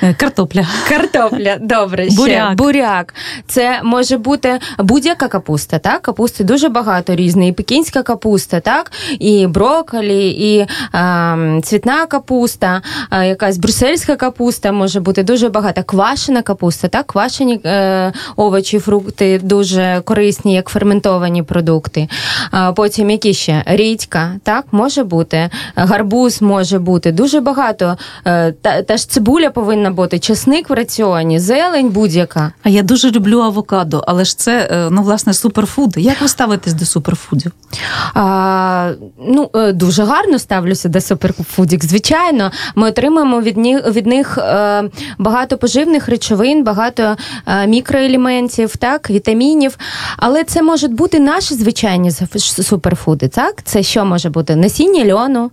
Е, 0.03 0.15
картопля. 0.15 0.67
Картопля, 0.89 1.57
добре. 1.61 2.11
ще. 2.11 2.17
Буряк. 2.17 2.55
Буряк. 2.55 3.15
Це 3.47 3.81
може 3.85 4.17
бути 4.19 4.59
будь-яка 4.79 5.29
капуста. 5.29 5.79
так? 5.79 6.03
Капусти 6.03 6.45
дуже 6.45 6.69
багато 6.69 7.15
різної. 7.15 7.51
І 7.51 7.53
пекінська 7.53 8.03
капуста, 8.03 8.61
так? 8.61 8.93
І 9.19 9.47
брокколі, 9.47 10.29
і 10.29 10.67
а, 10.93 11.37
цвітна 11.63 12.07
капуста, 12.07 12.83
а, 13.11 13.25
якась 13.25 13.59
брюссельська 13.59 14.17
капуста 14.17 14.73
може 14.73 15.01
бути 15.01 15.23
дуже 15.23 15.49
багато. 15.49 15.83
Квашена 15.83 16.43
капуста, 16.43 16.89
так? 16.89 17.07
Квашені 17.07 17.61
е, 17.65 18.13
овочі, 18.37 18.79
фрукти 18.79 19.41
дуже 19.43 20.03
корисні, 20.05 20.55
як 20.55 20.69
ферментовані 20.69 21.43
продукти. 21.43 22.09
Потім 22.77 23.11
які 23.11 23.35
ще? 23.35 23.63
Рідька, 23.67 24.33
так, 24.43 24.65
може 24.73 25.05
бути. 25.05 25.51
Гарбуз 25.77 26.43
може 26.43 26.79
бути. 26.79 27.13
Дуже 27.13 27.41
багато. 27.41 27.97
Е, 28.27 28.53
та, 28.53 28.83
та 28.83 28.97
ж 28.97 29.09
цибуля 29.09 29.51
повинна 29.51 29.90
повинна 29.91 30.03
бути 30.03 30.19
чесник 30.19 30.71
в 30.71 30.73
раціоні, 30.73 31.39
зелень 31.39 31.89
будь-яка. 31.89 32.53
А 32.63 32.69
я 32.69 32.83
дуже 32.83 33.11
люблю 33.11 33.41
авокадо, 33.41 34.05
але 34.07 34.25
ж 34.25 34.39
це 34.39 34.69
е, 34.71 34.89
ну 34.91 35.03
власне 35.03 35.35
суперфуд. 35.35 35.97
Як 35.97 36.21
ви 36.21 36.29
ставитесь 36.29 36.75
до 36.75 36.85
суперфудів? 36.85 37.53
А, 38.15 38.93
Ну 39.29 39.51
е, 39.55 39.73
дуже 39.73 40.05
гарно 40.05 40.39
ставлюся 40.39 40.89
до 40.89 41.01
суперфудів. 41.01 41.81
Звичайно, 41.83 42.51
ми 42.75 42.89
отримуємо 42.89 43.41
від 43.41 43.57
них 43.57 43.87
від 43.87 44.07
них 44.07 44.39
е, 44.39 44.91
багато 45.19 45.59
поживних 45.59 46.09
речовин, 46.09 46.65
багато 46.65 47.17
мікроелементів, 47.67 48.77
так, 48.77 49.11
вітамінів. 49.11 49.79
Але 50.17 50.45
це 50.45 50.63
можуть 50.63 50.93
бути 50.93 51.21
наші 51.21 51.55
звичайні 51.55 52.11
суперфуди. 52.41 53.29
Так, 53.29 53.63
це 53.65 53.83
що 53.83 54.05
може 54.05 54.31
бути? 54.31 54.57
Насіння 54.57 55.15
льону. 55.15 55.51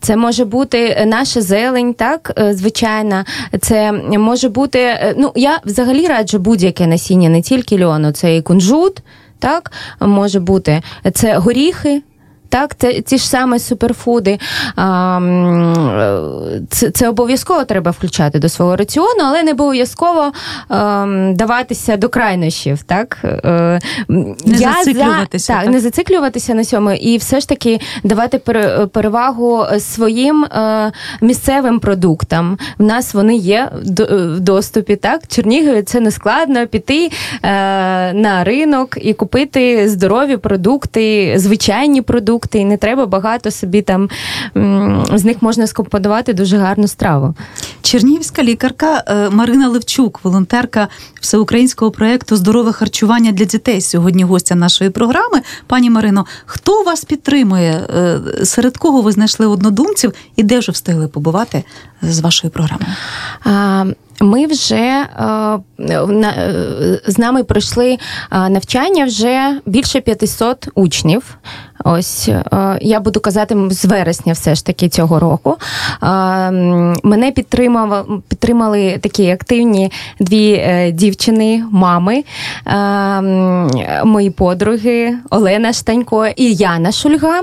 Це 0.00 0.16
може 0.16 0.44
бути 0.44 1.04
наша 1.06 1.40
зелень, 1.40 1.94
так, 1.94 2.40
звичайна. 2.50 3.24
Це 3.60 3.92
може 3.92 4.48
бути. 4.48 4.78
Е, 4.78 5.14
ну, 5.18 5.32
я 5.34 5.58
взагалі 5.64 6.06
раджу 6.06 6.38
будь-яке 6.38 6.86
насіння, 6.86 7.28
не 7.28 7.42
тільки 7.42 7.84
льону, 7.84 8.12
це 8.12 8.36
і 8.36 8.42
кунжут, 8.42 9.02
так, 9.38 9.72
може 10.00 10.40
бути. 10.40 10.82
Це 11.14 11.36
горіхи. 11.38 12.02
Так, 12.48 12.76
це 12.78 13.00
ті 13.00 13.18
ж 13.18 13.28
саме 13.28 13.58
суперфуди. 13.58 14.38
Це 16.70 16.90
це 16.90 17.08
обов'язково 17.08 17.64
треба 17.64 17.90
включати 17.90 18.38
до 18.38 18.48
свого 18.48 18.76
раціону, 18.76 19.22
але 19.24 19.42
не 19.42 19.52
обов'язково 19.52 20.32
даватися 21.32 21.96
до 21.96 22.08
крайнощів. 22.08 22.82
Так? 22.82 23.18
Е, 23.24 23.80
не 24.08 24.56
Я 24.56 24.72
зациклюватися. 24.72 25.46
За, 25.46 25.52
так, 25.52 25.64
так, 25.64 25.72
не 25.72 25.80
зациклюватися 25.80 26.54
на 26.54 26.64
цьому, 26.64 26.92
і 26.92 27.16
все 27.16 27.40
ж 27.40 27.48
таки 27.48 27.80
давати 28.04 28.38
перевагу 28.92 29.64
своїм 29.78 30.44
е, 30.44 30.92
місцевим 31.20 31.80
продуктам. 31.80 32.58
В 32.78 32.82
нас 32.82 33.14
вони 33.14 33.36
є 33.36 33.70
в 33.72 34.40
доступі. 34.40 34.96
Так, 34.96 35.20
Чернігові 35.28 35.82
це 35.82 36.00
не 36.00 36.10
складно 36.10 36.66
піти 36.66 37.10
е, 37.42 37.48
на 38.12 38.44
ринок 38.44 38.98
і 39.00 39.14
купити 39.14 39.88
здорові 39.88 40.36
продукти, 40.36 41.34
звичайні 41.36 42.02
продукти, 42.02 42.35
і 42.54 42.64
не 42.64 42.76
треба 42.76 43.06
багато 43.06 43.50
собі 43.50 43.82
там 43.82 44.08
з 45.14 45.24
них 45.24 45.42
можна 45.42 45.66
скомпонувати 45.66 46.32
дуже 46.32 46.56
гарну 46.56 46.88
страву. 46.88 47.34
Чернігівська 47.82 48.42
лікарка 48.42 49.04
е, 49.06 49.30
Марина 49.30 49.68
Левчук, 49.68 50.20
волонтерка 50.24 50.88
всеукраїнського 51.20 51.90
проєкту 51.90 52.36
Здорове 52.36 52.72
харчування 52.72 53.32
для 53.32 53.44
дітей. 53.44 53.80
Сьогодні 53.80 54.24
гостя 54.24 54.54
нашої 54.54 54.90
програми. 54.90 55.42
Пані 55.66 55.90
Марино, 55.90 56.26
хто 56.46 56.82
вас 56.82 57.04
підтримує? 57.04 57.72
Е, 57.72 58.20
серед 58.44 58.76
кого 58.76 59.02
ви 59.02 59.12
знайшли 59.12 59.46
однодумців 59.46 60.12
і 60.36 60.42
де 60.42 60.58
вже 60.58 60.72
встигли 60.72 61.08
побувати 61.08 61.64
з 62.02 62.20
вашою 62.20 62.50
програмою? 62.50 62.92
Ми 64.20 64.46
вже 64.46 64.76
е, 64.76 65.06
з 67.06 67.18
нами 67.18 67.44
пройшли 67.44 67.98
навчання 68.30 69.04
вже 69.04 69.60
більше 69.66 70.00
500 70.00 70.68
учнів. 70.74 71.38
Ось 71.84 72.28
я 72.80 73.00
буду 73.00 73.20
казати 73.20 73.56
з 73.70 73.84
вересня, 73.84 74.32
все 74.32 74.54
ж 74.54 74.66
таки 74.66 74.88
цього 74.88 75.18
року. 75.18 75.56
Мене 77.02 77.32
підтримав, 77.34 78.06
підтримали 78.28 78.98
такі 79.02 79.30
активні 79.30 79.92
дві 80.20 80.52
е, 80.52 80.92
дівчини, 80.92 81.64
мами, 81.70 82.24
мої 84.04 84.30
подруги 84.30 85.14
Олена 85.30 85.72
Штанько 85.72 86.26
і 86.26 86.54
Яна 86.54 86.92
Шульга. 86.92 87.40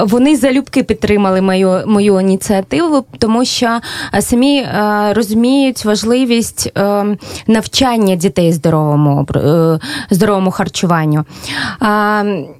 Вони 0.00 0.36
залюбки 0.36 0.82
підтримали 0.82 1.40
мою 1.40 1.82
мою 1.86 2.20
ініціативу, 2.20 3.04
тому 3.18 3.44
що 3.44 3.80
самі 4.20 4.58
е, 4.58 5.12
розуміють 5.12 5.84
важливість 5.84 6.72
е, 6.76 7.04
навчання 7.46 8.16
дітей 8.16 8.52
здоровому 8.52 9.26
е, 9.36 9.78
здоровому 10.10 10.50
харчуванню. 10.50 11.24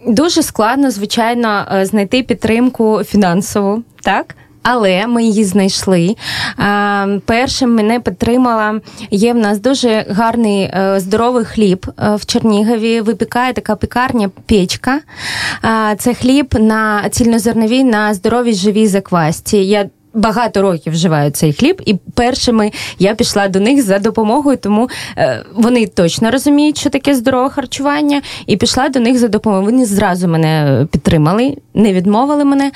Дуже 0.06 0.42
складно, 0.42 0.90
звичайно, 0.90 1.64
знайти 1.82 2.22
підтримку 2.22 3.04
фінансову, 3.04 3.82
так 4.02 4.34
але 4.64 5.06
ми 5.06 5.24
її 5.24 5.44
знайшли. 5.44 6.16
Першим 7.24 7.74
мене 7.74 8.00
підтримала. 8.00 8.80
Є 9.10 9.32
в 9.32 9.36
нас 9.36 9.60
дуже 9.60 10.06
гарний 10.10 10.62
е, 10.62 10.94
здоровий 11.00 11.44
хліб 11.44 11.86
е, 11.98 12.16
в 12.16 12.26
Чернігові. 12.26 13.00
Випікає 13.00 13.52
така 13.52 13.76
пікарня 13.76 14.30
печка. 14.46 15.00
Це 15.98 16.14
хліб 16.14 16.54
на 16.60 17.08
цільнозерновій 17.10 17.84
на 17.84 18.14
здоровій 18.14 18.54
живій 18.54 18.86
заквасті. 18.86 19.66
Я 19.66 19.86
багато 20.14 20.62
років 20.62 20.92
вживають 20.92 21.36
цей 21.36 21.52
хліб, 21.52 21.82
і 21.86 21.94
першими 21.94 22.72
я 22.98 23.14
пішла 23.14 23.48
до 23.48 23.60
них 23.60 23.82
за 23.82 23.98
допомогою, 23.98 24.56
тому 24.56 24.88
е, 25.18 25.44
вони 25.54 25.86
точно 25.86 26.30
розуміють, 26.30 26.78
що 26.78 26.90
таке 26.90 27.14
здорове 27.14 27.50
харчування, 27.50 28.22
і 28.46 28.56
пішла 28.56 28.88
до 28.88 29.00
них 29.00 29.18
за 29.18 29.28
допомогою. 29.28 29.66
Вони 29.66 29.84
зразу 29.84 30.28
мене 30.28 30.86
підтримали, 30.92 31.56
не 31.74 31.92
відмовили 31.92 32.44
мене. 32.44 32.70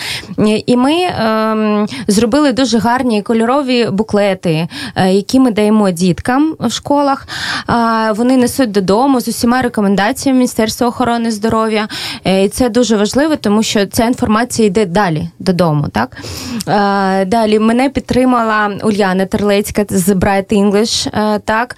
І 0.66 0.76
ми 0.76 0.92
е, 0.92 1.87
зробили 2.09 2.52
дуже 2.52 2.78
гарні 2.78 3.23
кольорові 3.23 3.88
буклети, 3.90 4.68
е, 4.97 5.12
які 5.12 5.40
ми 5.40 5.50
даємо 5.50 5.90
діткам 5.90 6.57
в 6.61 6.71
школах. 6.71 7.28
Е, 7.71 8.12
вони 8.12 8.37
несуть 8.37 8.71
додому 8.71 9.21
з 9.21 9.28
усіма 9.28 9.62
рекомендаціями 9.62 10.38
Міністерства 10.38 10.87
охорони 10.87 11.30
здоров'я. 11.30 11.88
Е, 12.25 12.45
і 12.45 12.49
це 12.49 12.68
дуже 12.68 12.97
важливо, 12.97 13.37
тому 13.37 13.62
що 13.62 13.87
ця 13.87 14.04
інформація 14.04 14.68
йде 14.68 14.87
далі 14.87 15.28
додому. 15.38 15.87
Так? 15.92 16.16
Далі 17.28 17.58
мене 17.58 17.88
підтримала 17.88 18.70
Ульяна 18.82 19.26
Терлецька 19.26 19.85
з 19.88 20.08
Bright 20.08 20.52
English. 20.52 21.08
Е, 21.08 21.38
так 21.38 21.76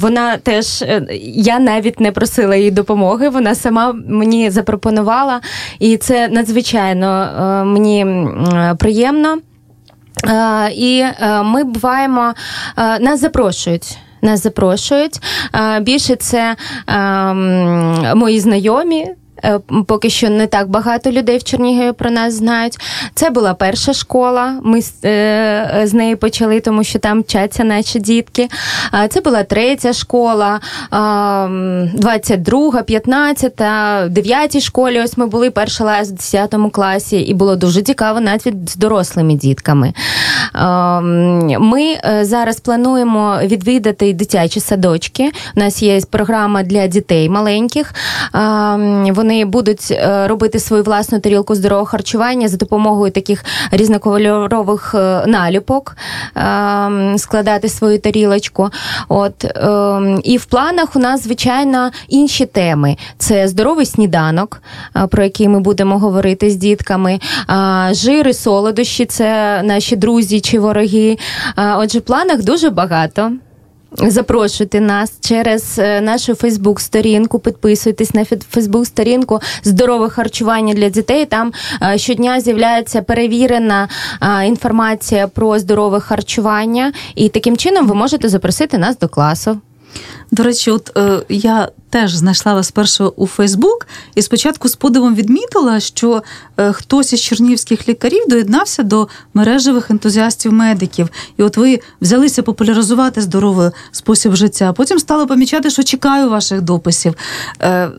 вона 0.00 0.36
теж 0.36 0.82
е, 0.82 1.06
я 1.34 1.58
навіть 1.58 2.00
не 2.00 2.12
просила 2.12 2.56
її 2.56 2.70
допомоги. 2.70 3.28
Вона 3.28 3.54
сама 3.54 3.94
мені 4.08 4.50
запропонувала, 4.50 5.40
і 5.78 5.96
це 5.96 6.28
надзвичайно 6.28 7.22
е, 7.22 7.64
мені 7.64 8.06
приємно. 8.78 9.38
І 10.74 11.04
ми 11.44 11.64
буваємо, 11.64 12.34
нас 12.76 13.20
запрошують. 13.20 13.98
Нас 14.22 14.42
запрошують. 14.42 15.20
Більше 15.80 16.16
це 16.16 16.56
ем, 16.86 18.18
мої 18.18 18.40
знайомі, 18.40 19.06
поки 19.86 20.10
що 20.10 20.30
не 20.30 20.46
так 20.46 20.68
багато 20.68 21.10
людей 21.10 21.38
в 21.38 21.44
Чернігові 21.44 21.92
про 21.92 22.10
нас 22.10 22.34
знають. 22.34 22.78
Це 23.14 23.30
була 23.30 23.54
перша 23.54 23.92
школа. 23.92 24.54
Ми 24.62 24.80
е, 25.04 25.82
з 25.84 25.94
неї 25.94 26.16
почали, 26.16 26.60
тому 26.60 26.84
що 26.84 26.98
там 26.98 27.20
вчаться 27.20 27.64
наші 27.64 28.00
дітки. 28.00 28.48
Це 29.10 29.20
була 29.20 29.42
третя 29.42 29.92
школа, 29.92 30.60
22, 30.90 32.82
15, 32.82 33.62
9 34.12 34.62
школі. 34.62 35.00
Ось 35.00 35.16
ми 35.16 35.26
були 35.26 35.50
перший 35.50 35.86
раз 35.86 36.12
в 36.12 36.14
10 36.14 36.54
класі, 36.72 37.20
і 37.20 37.34
було 37.34 37.56
дуже 37.56 37.82
цікаво 37.82 38.20
навіть 38.20 38.70
з 38.70 38.76
дорослими 38.76 39.34
дітками. 39.34 39.92
Ми 41.60 41.82
е, 41.82 42.24
зараз 42.24 42.60
плануємо 42.60 43.38
відвідати 43.42 44.12
дитячі 44.12 44.60
садочки. 44.60 45.32
У 45.56 45.60
нас 45.60 45.82
є 45.82 46.00
програма 46.10 46.62
для 46.62 46.86
дітей 46.86 47.28
маленьких. 47.28 47.94
Вони 49.10 49.29
вони 49.30 49.44
будуть 49.44 49.90
е, 49.90 50.28
робити 50.28 50.58
свою 50.58 50.82
власну 50.82 51.20
тарілку 51.20 51.54
здорового 51.54 51.86
харчування 51.86 52.48
за 52.48 52.56
допомогою 52.56 53.12
таких 53.12 53.44
різнокольорових 53.70 54.94
е, 54.94 55.26
наліпок, 55.26 55.96
ем, 56.34 57.18
складати 57.18 57.68
свою 57.68 57.98
тарілочку. 57.98 58.70
От 59.08 59.44
ем, 59.44 60.20
і 60.24 60.36
в 60.36 60.44
планах 60.44 60.96
у 60.96 60.98
нас 60.98 61.24
звичайно 61.24 61.90
інші 62.08 62.46
теми: 62.46 62.96
це 63.18 63.48
здоровий 63.48 63.86
сніданок, 63.86 64.62
е, 64.96 65.06
про 65.06 65.22
який 65.24 65.48
ми 65.48 65.60
будемо 65.60 65.98
говорити 65.98 66.50
з 66.50 66.56
дітками, 66.56 67.20
жири, 67.90 68.34
солодощі 68.34 69.04
це 69.04 69.62
наші 69.62 69.96
друзі 69.96 70.40
чи 70.40 70.58
вороги. 70.58 71.18
Отже, 71.76 71.98
в 71.98 72.02
планах 72.02 72.42
дуже 72.42 72.70
багато. 72.70 73.32
Запрошуйте 73.92 74.80
нас 74.80 75.12
через 75.20 75.78
е, 75.78 76.00
нашу 76.00 76.34
Фейсбук-сторінку, 76.34 77.38
підписуйтесь 77.38 78.14
на 78.14 78.24
Фейсбук-сторінку 78.24 79.40
здорове 79.62 80.08
харчування 80.08 80.74
для 80.74 80.88
дітей. 80.88 81.26
Там 81.26 81.52
е, 81.82 81.98
щодня 81.98 82.40
з'являється 82.40 83.02
перевірена 83.02 83.88
е, 84.22 84.46
інформація 84.46 85.28
про 85.28 85.58
здорове 85.58 86.00
харчування, 86.00 86.92
і 87.14 87.28
таким 87.28 87.56
чином 87.56 87.88
ви 87.88 87.94
можете 87.94 88.28
запросити 88.28 88.78
нас 88.78 88.98
до 88.98 89.08
класу. 89.08 89.60
До 90.32 90.42
речі, 90.42 90.70
от 90.70 90.96
е, 90.96 91.22
я 91.28 91.68
теж 91.90 92.14
знайшла 92.14 92.54
вас 92.54 92.66
спершу 92.66 93.12
у 93.16 93.26
Фейсбук, 93.26 93.86
і 94.14 94.22
спочатку 94.22 94.68
з 94.68 94.76
подивом 94.76 95.14
відмітила, 95.14 95.80
що 95.80 96.22
е, 96.56 96.72
хтось 96.72 97.12
із 97.12 97.20
чернігівських 97.20 97.88
лікарів 97.88 98.24
доєднався 98.28 98.82
до 98.82 99.08
мережевих 99.34 99.90
ентузіастів-медиків. 99.90 101.08
І 101.36 101.42
от 101.42 101.56
ви 101.56 101.80
взялися 102.00 102.42
популяризувати 102.42 103.20
здоровий 103.20 103.70
спосіб 103.92 104.34
життя. 104.34 104.72
Потім 104.72 104.98
стали 104.98 105.26
помічати, 105.26 105.70
що 105.70 105.82
чекаю 105.82 106.30
ваших 106.30 106.60
дописів. 106.60 107.14
Е, 107.62 107.90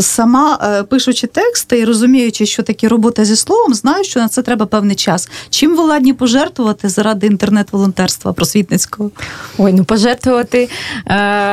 сама 0.00 0.58
е, 0.62 0.82
пишучи 0.82 1.26
тексти 1.26 1.78
і 1.78 1.84
розуміючи, 1.84 2.46
що 2.46 2.62
таке 2.62 2.88
робота 2.88 3.24
зі 3.24 3.36
словом, 3.36 3.74
знаю, 3.74 4.04
що 4.04 4.20
на 4.20 4.28
це 4.28 4.42
треба 4.42 4.66
певний 4.66 4.96
час. 4.96 5.28
Чим 5.50 5.76
ви 5.76 5.82
ладні 5.82 6.12
пожертвувати 6.12 6.88
заради 6.88 7.26
інтернет-волонтерства 7.26 8.32
просвітницького? 8.32 9.10
Ой, 9.58 9.72
ну 9.72 9.84
пожертвувати. 9.84 10.68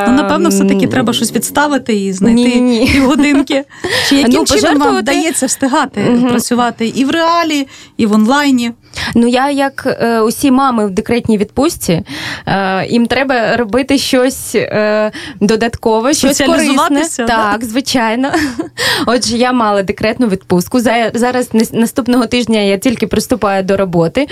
Ну, 0.08 0.13
напевно, 0.14 0.50
все-таки 0.50 0.88
треба 0.88 1.14
щось 1.14 1.34
відставити 1.34 1.96
і 1.96 2.14
знайти 2.14 2.56
ні, 2.56 2.90
півгодинки. 2.94 3.64
Чи 4.10 4.16
яким 4.16 4.34
ну, 4.34 4.46
чином 4.46 4.80
вам 4.80 4.98
вдається 4.98 5.46
встигати 5.46 6.02
угу. 6.10 6.28
працювати 6.28 6.88
і 6.88 7.06
в 7.06 7.12
реалі, 7.12 7.68
і 7.98 8.06
в 8.06 8.14
онлайні? 8.14 8.72
Ну 9.16 9.28
я 9.28 9.50
як 9.50 9.98
е, 10.02 10.22
усі 10.22 10.52
мами 10.52 10.86
в 10.86 10.90
декретній 10.90 11.38
відпустці, 11.38 12.02
е, 12.48 12.88
їм 12.90 13.06
треба 13.06 13.58
робити 13.58 13.98
щось 13.98 14.56
е, 14.56 15.12
додаткове, 15.40 16.14
щось 16.14 16.42
корисне. 16.42 17.04
Так, 17.18 17.28
да? 17.60 17.68
звичайно. 17.68 18.32
Отже, 19.06 19.38
я 19.38 19.52
мала 19.52 19.84
декретну 19.84 20.28
відпустку. 20.28 20.80
Зараз 21.14 21.50
наступного 21.72 22.26
тижня 22.26 22.60
я 22.60 22.78
тільки 22.78 23.08
приступаю 23.08 23.64
до 23.64 23.78
роботи 23.78 24.28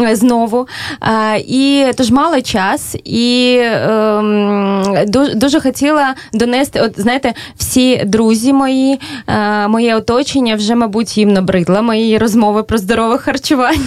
е, 0.00 0.16
знову. 0.16 0.66
Е, 1.02 1.38
і 1.38 1.86
тож 1.96 2.10
мала 2.10 2.42
час 2.42 2.96
і 3.04 3.58
ем, 3.62 4.94
дуже 5.22 5.52
дуже, 5.52 5.60
хотіла 5.60 6.14
донести. 6.32 6.80
От 6.80 7.00
знаєте, 7.00 7.34
всі 7.56 8.04
друзі 8.04 8.52
мої, 8.52 9.00
е, 9.26 9.68
моє 9.68 9.96
оточення 9.96 10.54
вже, 10.54 10.74
мабуть, 10.74 11.18
їм 11.18 11.32
набридла 11.32 11.82
мої 11.82 12.18
розмови 12.18 12.62
про 12.62 12.78
здорове 12.78 13.18
харчування. 13.18 13.80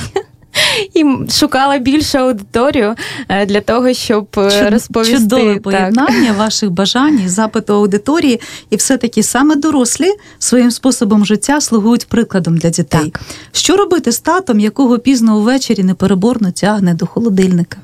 І 0.94 1.32
шукала 1.32 1.78
більшу 1.78 2.18
аудиторію 2.18 2.96
е, 3.30 3.46
для 3.46 3.62
того, 3.62 3.94
щоб 3.94 4.28
е, 4.38 4.70
розповісти. 4.70 5.18
Чудове 5.18 5.56
поєднання 5.56 6.34
ваших 6.38 6.72
бажань, 6.72 7.20
і 7.26 7.28
запиту 7.28 7.74
аудиторії, 7.74 8.42
і 8.70 8.76
все-таки 8.76 9.24
саме 9.24 9.56
дорослі 9.56 10.10
своїм 10.40 10.72
способом 10.72 11.26
життя 11.26 11.62
слугують 11.62 12.08
прикладом 12.08 12.58
для 12.58 12.70
дітей. 12.70 13.12
Так. 13.14 13.22
Що 13.52 13.78
робити 13.78 14.12
з 14.12 14.20
татом, 14.20 14.60
якого 14.60 15.00
пізно 15.00 15.38
увечері 15.38 15.84
непереборно 15.84 16.52
тягне 16.52 16.94
до 16.94 17.06
холодильника? 17.06 17.78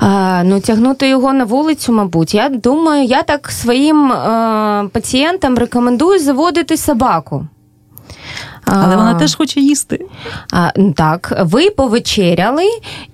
А, 0.00 0.42
ну, 0.44 0.60
тягнути 0.60 1.08
його 1.08 1.32
на 1.32 1.44
вулицю, 1.44 1.92
мабуть. 1.92 2.34
Я 2.34 2.48
думаю, 2.48 3.04
я 3.04 3.22
так 3.22 3.50
своїм 3.50 4.12
е, 4.12 4.88
пацієнтам 4.92 5.58
рекомендую 5.58 6.18
заводити 6.18 6.76
собаку. 6.76 7.46
Але 8.64 8.96
вона 8.96 9.14
теж 9.14 9.34
хоче 9.34 9.60
їсти. 9.60 10.00
А, 10.52 10.70
так, 10.96 11.38
ви 11.40 11.70
повечеряли, 11.70 12.64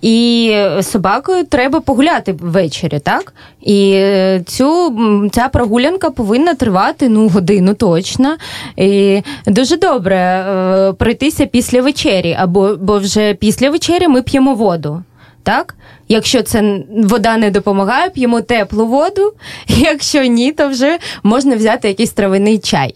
і 0.03 0.57
собакою 0.83 1.45
треба 1.45 1.81
погуляти 1.81 2.33
ввечері, 2.33 2.99
так? 2.99 3.35
І 3.61 3.91
е, 3.95 4.43
цю, 4.47 4.95
ця 5.33 5.49
прогулянка 5.49 6.11
повинна 6.11 6.55
тривати 6.55 7.09
ну, 7.09 7.29
годину 7.29 7.75
точно. 7.75 8.37
І 8.77 9.23
дуже 9.47 9.77
добре 9.77 10.17
е, 10.17 10.93
пройтися 10.93 11.47
після 11.47 11.83
вечері, 11.83 12.37
або 12.41 12.77
бо 12.81 12.99
вже 12.99 13.35
після 13.35 13.71
вечері 13.71 14.09
ми 14.09 14.23
п'ємо 14.23 14.55
воду. 14.55 15.03
Так? 15.45 15.75
Якщо 16.09 16.43
це 16.43 16.81
вода 16.91 17.37
не 17.37 17.51
допомагає, 17.51 18.11
п'ємо 18.11 18.41
теплу 18.41 18.87
воду. 18.87 19.33
Якщо 19.69 20.25
ні, 20.25 20.53
то 20.53 20.69
вже 20.69 20.99
можна 21.23 21.57
взяти 21.57 21.89
якийсь 21.89 22.11
травяний 22.11 22.59
чай. 22.59 22.95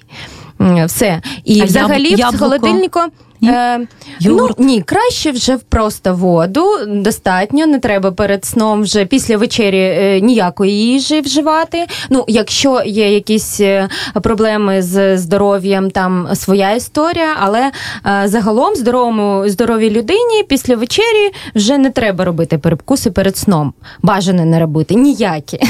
Все. 0.86 1.22
І 1.44 1.60
А 1.60 1.64
взагалі 1.64 2.10
яб- 2.12 2.16
в 2.16 2.18
яблуко? 2.18 3.08
Ні? 3.40 3.48
Е? 3.48 3.86
Ну, 4.20 4.48
ні, 4.58 4.82
краще 4.82 5.30
вже 5.30 5.58
просто 5.68 6.14
воду. 6.14 6.64
Достатньо, 6.88 7.66
не 7.66 7.78
треба 7.78 8.12
перед 8.12 8.44
сном 8.44 8.82
вже 8.82 9.04
після 9.04 9.36
вечері 9.36 9.80
е, 9.80 10.20
ніякої 10.20 10.72
їжі 10.72 11.20
вживати. 11.20 11.86
Ну, 12.10 12.24
якщо 12.28 12.82
є 12.86 13.14
якісь 13.14 13.60
е, 13.60 13.88
проблеми 14.22 14.82
з 14.82 15.18
здоров'ям, 15.18 15.90
там 15.90 16.28
своя 16.34 16.72
історія, 16.72 17.36
але 17.40 17.70
е, 18.06 18.22
загалом 18.24 18.74
здоровому 18.74 19.48
здоровій 19.48 19.90
людині 19.90 20.42
після 20.48 20.76
вечері 20.76 21.32
вже 21.54 21.78
не 21.78 21.90
треба 21.90 22.24
робити 22.24 22.58
перекуси 22.58 23.10
перед 23.10 23.36
сном. 23.36 23.72
Бажано 24.02 24.44
не 24.44 24.60
робити 24.60 24.94
ніякі. 24.94 25.60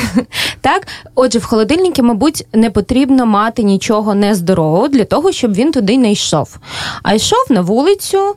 Так, 0.60 0.86
отже, 1.14 1.38
в 1.38 1.44
холодильнику, 1.44 2.02
мабуть, 2.02 2.46
не 2.52 2.70
потрібно 2.70 3.26
мати 3.26 3.62
нічого 3.62 4.14
нездорового 4.14 4.88
для 4.88 5.04
того, 5.04 5.32
щоб 5.32 5.54
він 5.54 5.72
туди 5.72 5.98
не 5.98 6.12
йшов. 6.12 6.58
А 7.02 7.14
йшов 7.14 7.44
на 7.58 7.62
вулицю, 7.62 8.36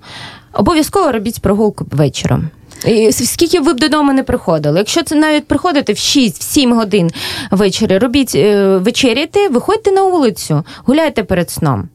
обов'язково 0.53 1.11
робіть 1.11 1.39
прогулку 1.39 1.85
вечором. 1.91 2.49
І 2.85 3.11
скільки 3.11 3.59
ви 3.59 3.73
б 3.73 3.79
додому 3.79 4.13
не 4.13 4.23
приходили. 4.23 4.77
Якщо 4.77 5.03
це 5.03 5.15
навіть 5.15 5.47
приходите 5.47 5.93
в 5.93 5.95
6-7 5.95 6.73
годин 6.73 7.11
ввечері, 7.51 7.97
робіть 7.97 8.35
е, 8.35 8.77
вечеряти, 8.77 9.47
виходьте 9.47 9.91
на 9.91 10.03
вулицю, 10.03 10.63
гуляйте 10.85 11.23
перед 11.23 11.49
сном. 11.49 11.89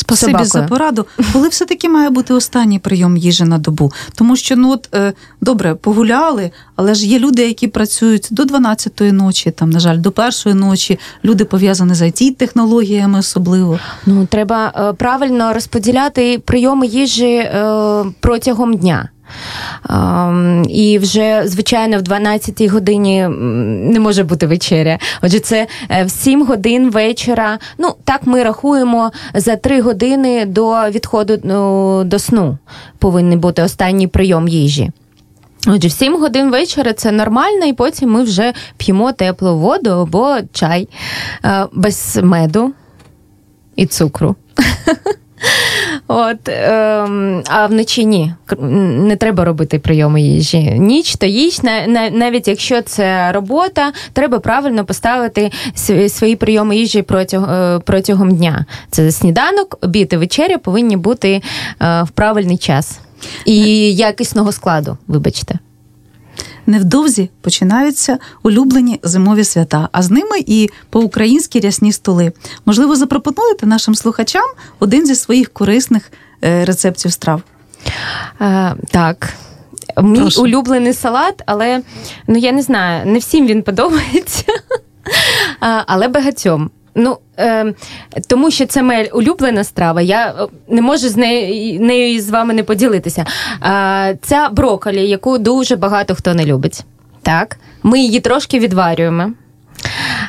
Спасибі 0.00 0.32
собакою. 0.32 0.48
за 0.48 0.62
пораду. 0.62 1.06
Коли 1.32 1.48
все-таки 1.48 1.88
має 1.88 2.10
бути 2.10 2.34
останній 2.34 2.78
прийом 2.78 3.16
їжі 3.16 3.44
на 3.44 3.58
добу? 3.58 3.92
Тому 4.14 4.36
що 4.36 4.56
ну 4.56 4.70
от 4.70 4.88
е, 4.94 5.12
добре, 5.40 5.74
погуляли, 5.74 6.50
але 6.76 6.94
ж 6.94 7.06
є 7.06 7.18
люди, 7.18 7.46
які 7.46 7.68
працюють 7.68 8.28
до 8.30 8.42
12-ї 8.42 9.12
ночі, 9.12 9.50
там, 9.50 9.70
на 9.70 9.80
жаль, 9.80 9.98
до 9.98 10.12
першої 10.12 10.54
ночі. 10.54 10.98
Люди 11.24 11.44
пов'язані 11.44 11.94
з 11.94 12.02
it 12.02 12.34
технологіями 12.34 13.18
особливо. 13.18 13.78
Ну, 14.06 14.26
треба 14.26 14.72
е, 14.76 14.92
правильно 14.92 15.52
розподіляти 15.52 16.38
прийоми 16.38 16.86
їжі 16.86 17.34
е, 17.34 18.04
протягом 18.20 18.76
дня. 18.76 19.08
Ем, 19.90 20.64
і 20.68 20.98
вже, 20.98 21.42
звичайно, 21.44 21.98
в 21.98 22.02
12 22.02 22.62
годині 22.62 23.28
не 23.28 24.00
може 24.00 24.24
бути 24.24 24.46
вечеря. 24.46 24.98
Отже, 25.22 25.40
це 25.40 25.66
в 26.04 26.10
7 26.10 26.44
годин 26.46 26.90
вечора. 26.90 27.58
Ну, 27.78 27.94
так 28.04 28.20
ми 28.24 28.42
рахуємо 28.42 29.12
за 29.34 29.56
3 29.56 29.80
години 29.88 30.46
до 30.46 30.90
відходу 30.90 31.38
ну, 31.42 32.02
до 32.04 32.18
сну 32.18 32.58
повинен 32.98 33.40
бути 33.40 33.62
останній 33.62 34.06
прийом 34.06 34.48
їжі. 34.48 34.90
Отже, 35.66 35.88
в 35.88 35.92
7 35.92 36.16
годин 36.16 36.50
вечора 36.50 36.92
це 36.92 37.12
нормально, 37.12 37.66
і 37.66 37.72
потім 37.72 38.10
ми 38.10 38.22
вже 38.22 38.52
п'ємо 38.76 39.12
теплу 39.12 39.58
воду 39.58 39.90
або 39.90 40.36
чай 40.52 40.88
е, 41.44 41.66
без 41.72 42.20
меду 42.22 42.72
і 43.76 43.86
цукру. 43.86 44.36
От, 46.08 46.48
ем, 46.48 47.42
а 47.48 47.66
вночі 47.66 48.04
ні. 48.06 48.34
Не 48.58 49.16
треба 49.16 49.44
робити 49.44 49.78
прийоми 49.78 50.22
їжі. 50.22 50.58
Ніч 50.78 51.16
то 51.16 51.26
їж, 51.26 51.62
на- 51.62 51.86
на- 51.86 52.10
навіть 52.10 52.48
якщо 52.48 52.82
це 52.82 53.32
робота, 53.32 53.92
треба 54.12 54.38
правильно 54.38 54.84
поставити 54.84 55.50
свої 56.08 56.36
прийоми 56.36 56.76
їжі 56.76 57.02
протяг, 57.02 57.50
е, 57.52 57.78
протягом 57.78 58.36
дня. 58.36 58.64
Це 58.90 59.12
сніданок, 59.12 59.78
обід 59.82 60.12
і 60.12 60.16
вечеря 60.16 60.58
повинні 60.58 60.96
бути 60.96 61.42
е, 61.82 62.02
в 62.02 62.10
правильний 62.10 62.58
час. 62.58 63.00
І 63.44 63.56
якісного 63.94 64.52
складу, 64.52 64.98
вибачте. 65.08 65.58
Невдовзі 66.68 67.30
починаються 67.40 68.18
улюблені 68.42 69.00
зимові 69.02 69.44
свята, 69.44 69.88
а 69.92 70.02
з 70.02 70.10
ними 70.10 70.38
і 70.46 70.70
по-українськи 70.90 71.60
рясні 71.60 71.92
столи. 71.92 72.32
Можливо, 72.66 72.96
запропонуєте 72.96 73.66
нашим 73.66 73.94
слухачам 73.94 74.44
один 74.78 75.06
зі 75.06 75.14
своїх 75.14 75.52
корисних 75.52 76.12
е, 76.44 76.64
рецептів 76.64 77.12
страв. 77.12 77.42
Е, 78.40 78.74
так. 78.90 79.34
Мій 80.02 80.20
Прошу. 80.20 80.42
улюблений 80.42 80.92
салат, 80.92 81.42
але 81.46 81.82
ну 82.26 82.38
я 82.38 82.52
не 82.52 82.62
знаю, 82.62 83.06
не 83.06 83.18
всім 83.18 83.46
він 83.46 83.62
подобається, 83.62 84.44
але 85.86 86.08
багатьом. 86.08 86.70
Ну, 86.98 87.18
е, 87.38 87.74
тому 88.28 88.50
що 88.50 88.66
це 88.66 88.82
моя 88.82 89.04
улюблена 89.12 89.64
страва, 89.64 90.00
я 90.00 90.28
е, 90.28 90.46
не 90.68 90.82
можу 90.82 91.08
з 91.08 91.16
нею, 91.16 91.80
нею 91.80 92.20
з 92.22 92.30
вами 92.30 92.54
не 92.54 92.62
поділитися. 92.62 93.26
Е, 93.64 94.18
ця 94.22 94.48
брокколі, 94.48 95.08
яку 95.08 95.38
дуже 95.38 95.76
багато 95.76 96.14
хто 96.14 96.34
не 96.34 96.44
любить. 96.44 96.84
Так, 97.22 97.56
ми 97.82 98.00
її 98.00 98.20
трошки 98.20 98.58
відварюємо. 98.58 99.32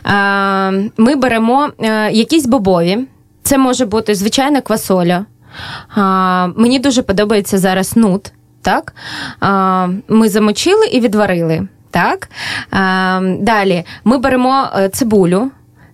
Е, 0.05 0.71
ми 0.97 1.15
беремо 1.15 1.69
е, 1.79 2.11
якісь 2.11 2.45
бобові. 2.45 2.97
Це 3.43 3.57
може 3.57 3.85
бути 3.85 4.15
звичайна 4.15 4.61
квасоля. 4.61 5.25
А, 5.95 6.47
мені 6.55 6.79
дуже 6.79 7.01
подобається 7.01 7.57
зараз 7.57 7.95
нут. 7.95 8.31
Так? 8.61 8.93
А, 9.39 9.87
ми 10.07 10.29
замочили 10.29 10.85
і 10.85 10.99
відварили. 10.99 11.67
Так? 11.91 12.29
А, 12.71 13.19
далі 13.39 13.83
ми 14.03 14.17
беремо 14.17 14.67
е, 14.77 14.89
цибулю. 14.89 15.51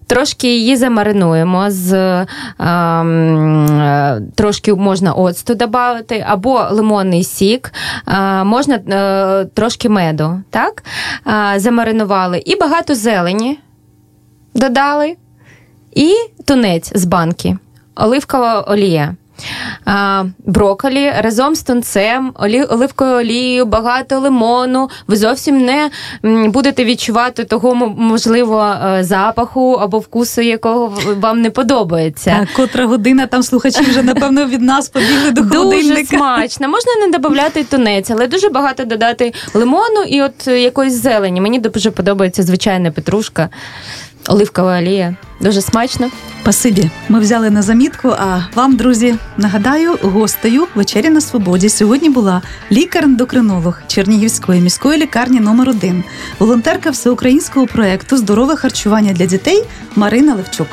Трошки 0.07 0.47
її 0.47 0.75
замаринуємо 0.75 1.71
з 1.71 1.93
е, 1.93 2.27
е, 2.65 4.21
трошки 4.35 4.73
можна 4.73 5.13
оцту 5.13 5.55
додати, 5.55 6.25
або 6.27 6.67
лимонний 6.71 7.23
сік, 7.23 7.73
е, 8.07 8.43
можна 8.43 8.75
е, 8.75 9.45
трошки 9.53 9.89
меду. 9.89 10.41
Так? 10.49 10.83
Е, 11.27 11.59
замаринували. 11.59 12.43
І 12.45 12.55
багато 12.55 12.95
зелені 12.95 13.59
додали, 14.53 15.15
і 15.95 16.13
тунець 16.45 16.91
з 16.95 17.05
банки, 17.05 17.57
оливкова 17.95 18.61
олія. 18.61 19.15
А, 19.85 20.23
брокколі 20.45 21.13
разом 21.19 21.55
з 21.55 21.63
тунцем, 21.63 22.31
олі, 22.35 22.63
оливковою 22.63 23.17
олією, 23.17 23.65
багато 23.65 24.19
лимону. 24.19 24.89
Ви 25.07 25.15
зовсім 25.15 25.65
не 25.65 25.89
будете 26.47 26.85
відчувати 26.85 27.43
того, 27.43 27.75
можливо, 27.97 28.75
е, 28.85 29.03
запаху 29.03 29.71
або 29.71 29.99
вкусу, 29.99 30.41
якого 30.41 30.93
вам 31.19 31.41
не 31.41 31.49
подобається. 31.49 32.37
Так, 32.39 32.53
котра 32.53 32.85
година 32.85 33.27
там 33.27 33.43
слухачі 33.43 33.81
вже 33.81 34.03
напевно 34.03 34.45
від 34.45 34.61
нас 34.61 34.89
побігли 34.89 35.31
до 35.31 35.41
Дуже 35.41 36.05
смачно. 36.05 36.67
Можна 36.67 36.91
не 37.01 37.17
додати 37.55 37.63
тунець, 37.63 38.09
але 38.09 38.27
дуже 38.27 38.49
багато 38.49 38.85
додати 38.85 39.33
лимону 39.53 40.03
і 40.07 40.21
от 40.21 40.47
е, 40.47 40.61
якоїсь 40.61 40.93
зелені. 40.93 41.41
Мені 41.41 41.59
дуже 41.59 41.91
подобається 41.91 42.43
звичайна 42.43 42.91
петрушка, 42.91 43.49
оливкова 44.27 44.79
олія. 44.79 45.15
Дуже 45.39 45.61
смачно. 45.61 46.09
Спасибі. 46.41 46.89
Ми 47.09 47.19
взяли 47.19 47.49
на 47.49 47.61
замітку. 47.61 48.09
А 48.09 48.39
вам, 48.55 48.75
друзі, 48.75 49.15
нагадаю, 49.37 49.97
гостею 50.01 50.67
вечері 50.75 51.09
на 51.09 51.21
свободі 51.21 51.69
сьогодні 51.69 52.09
була 52.09 52.41
лікар-ендокринолог 52.71 53.79
Чернігівської 53.87 54.61
міської 54.61 55.01
лікарні 55.01 55.39
номер 55.39 55.69
1 55.69 56.03
волонтерка 56.39 56.89
всеукраїнського 56.89 57.67
проекту 57.67 58.17
Здорове 58.17 58.55
харчування 58.55 59.13
для 59.13 59.25
дітей 59.25 59.63
Марина 59.95 60.35
Левчук. 60.35 60.67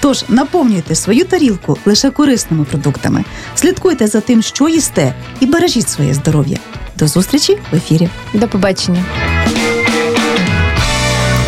Тож 0.00 0.24
наповнюйте 0.28 0.94
свою 0.94 1.24
тарілку 1.24 1.78
лише 1.86 2.10
корисними 2.10 2.64
продуктами. 2.64 3.24
Слідкуйте 3.54 4.06
за 4.06 4.20
тим, 4.20 4.42
що 4.42 4.68
їсте, 4.68 5.14
і 5.40 5.46
бережіть 5.46 5.88
своє 5.88 6.14
здоров'я. 6.14 6.58
До 6.96 7.08
зустрічі 7.08 7.58
в 7.72 7.76
ефірі. 7.76 8.08
До 8.34 8.48
побачення. 8.48 9.04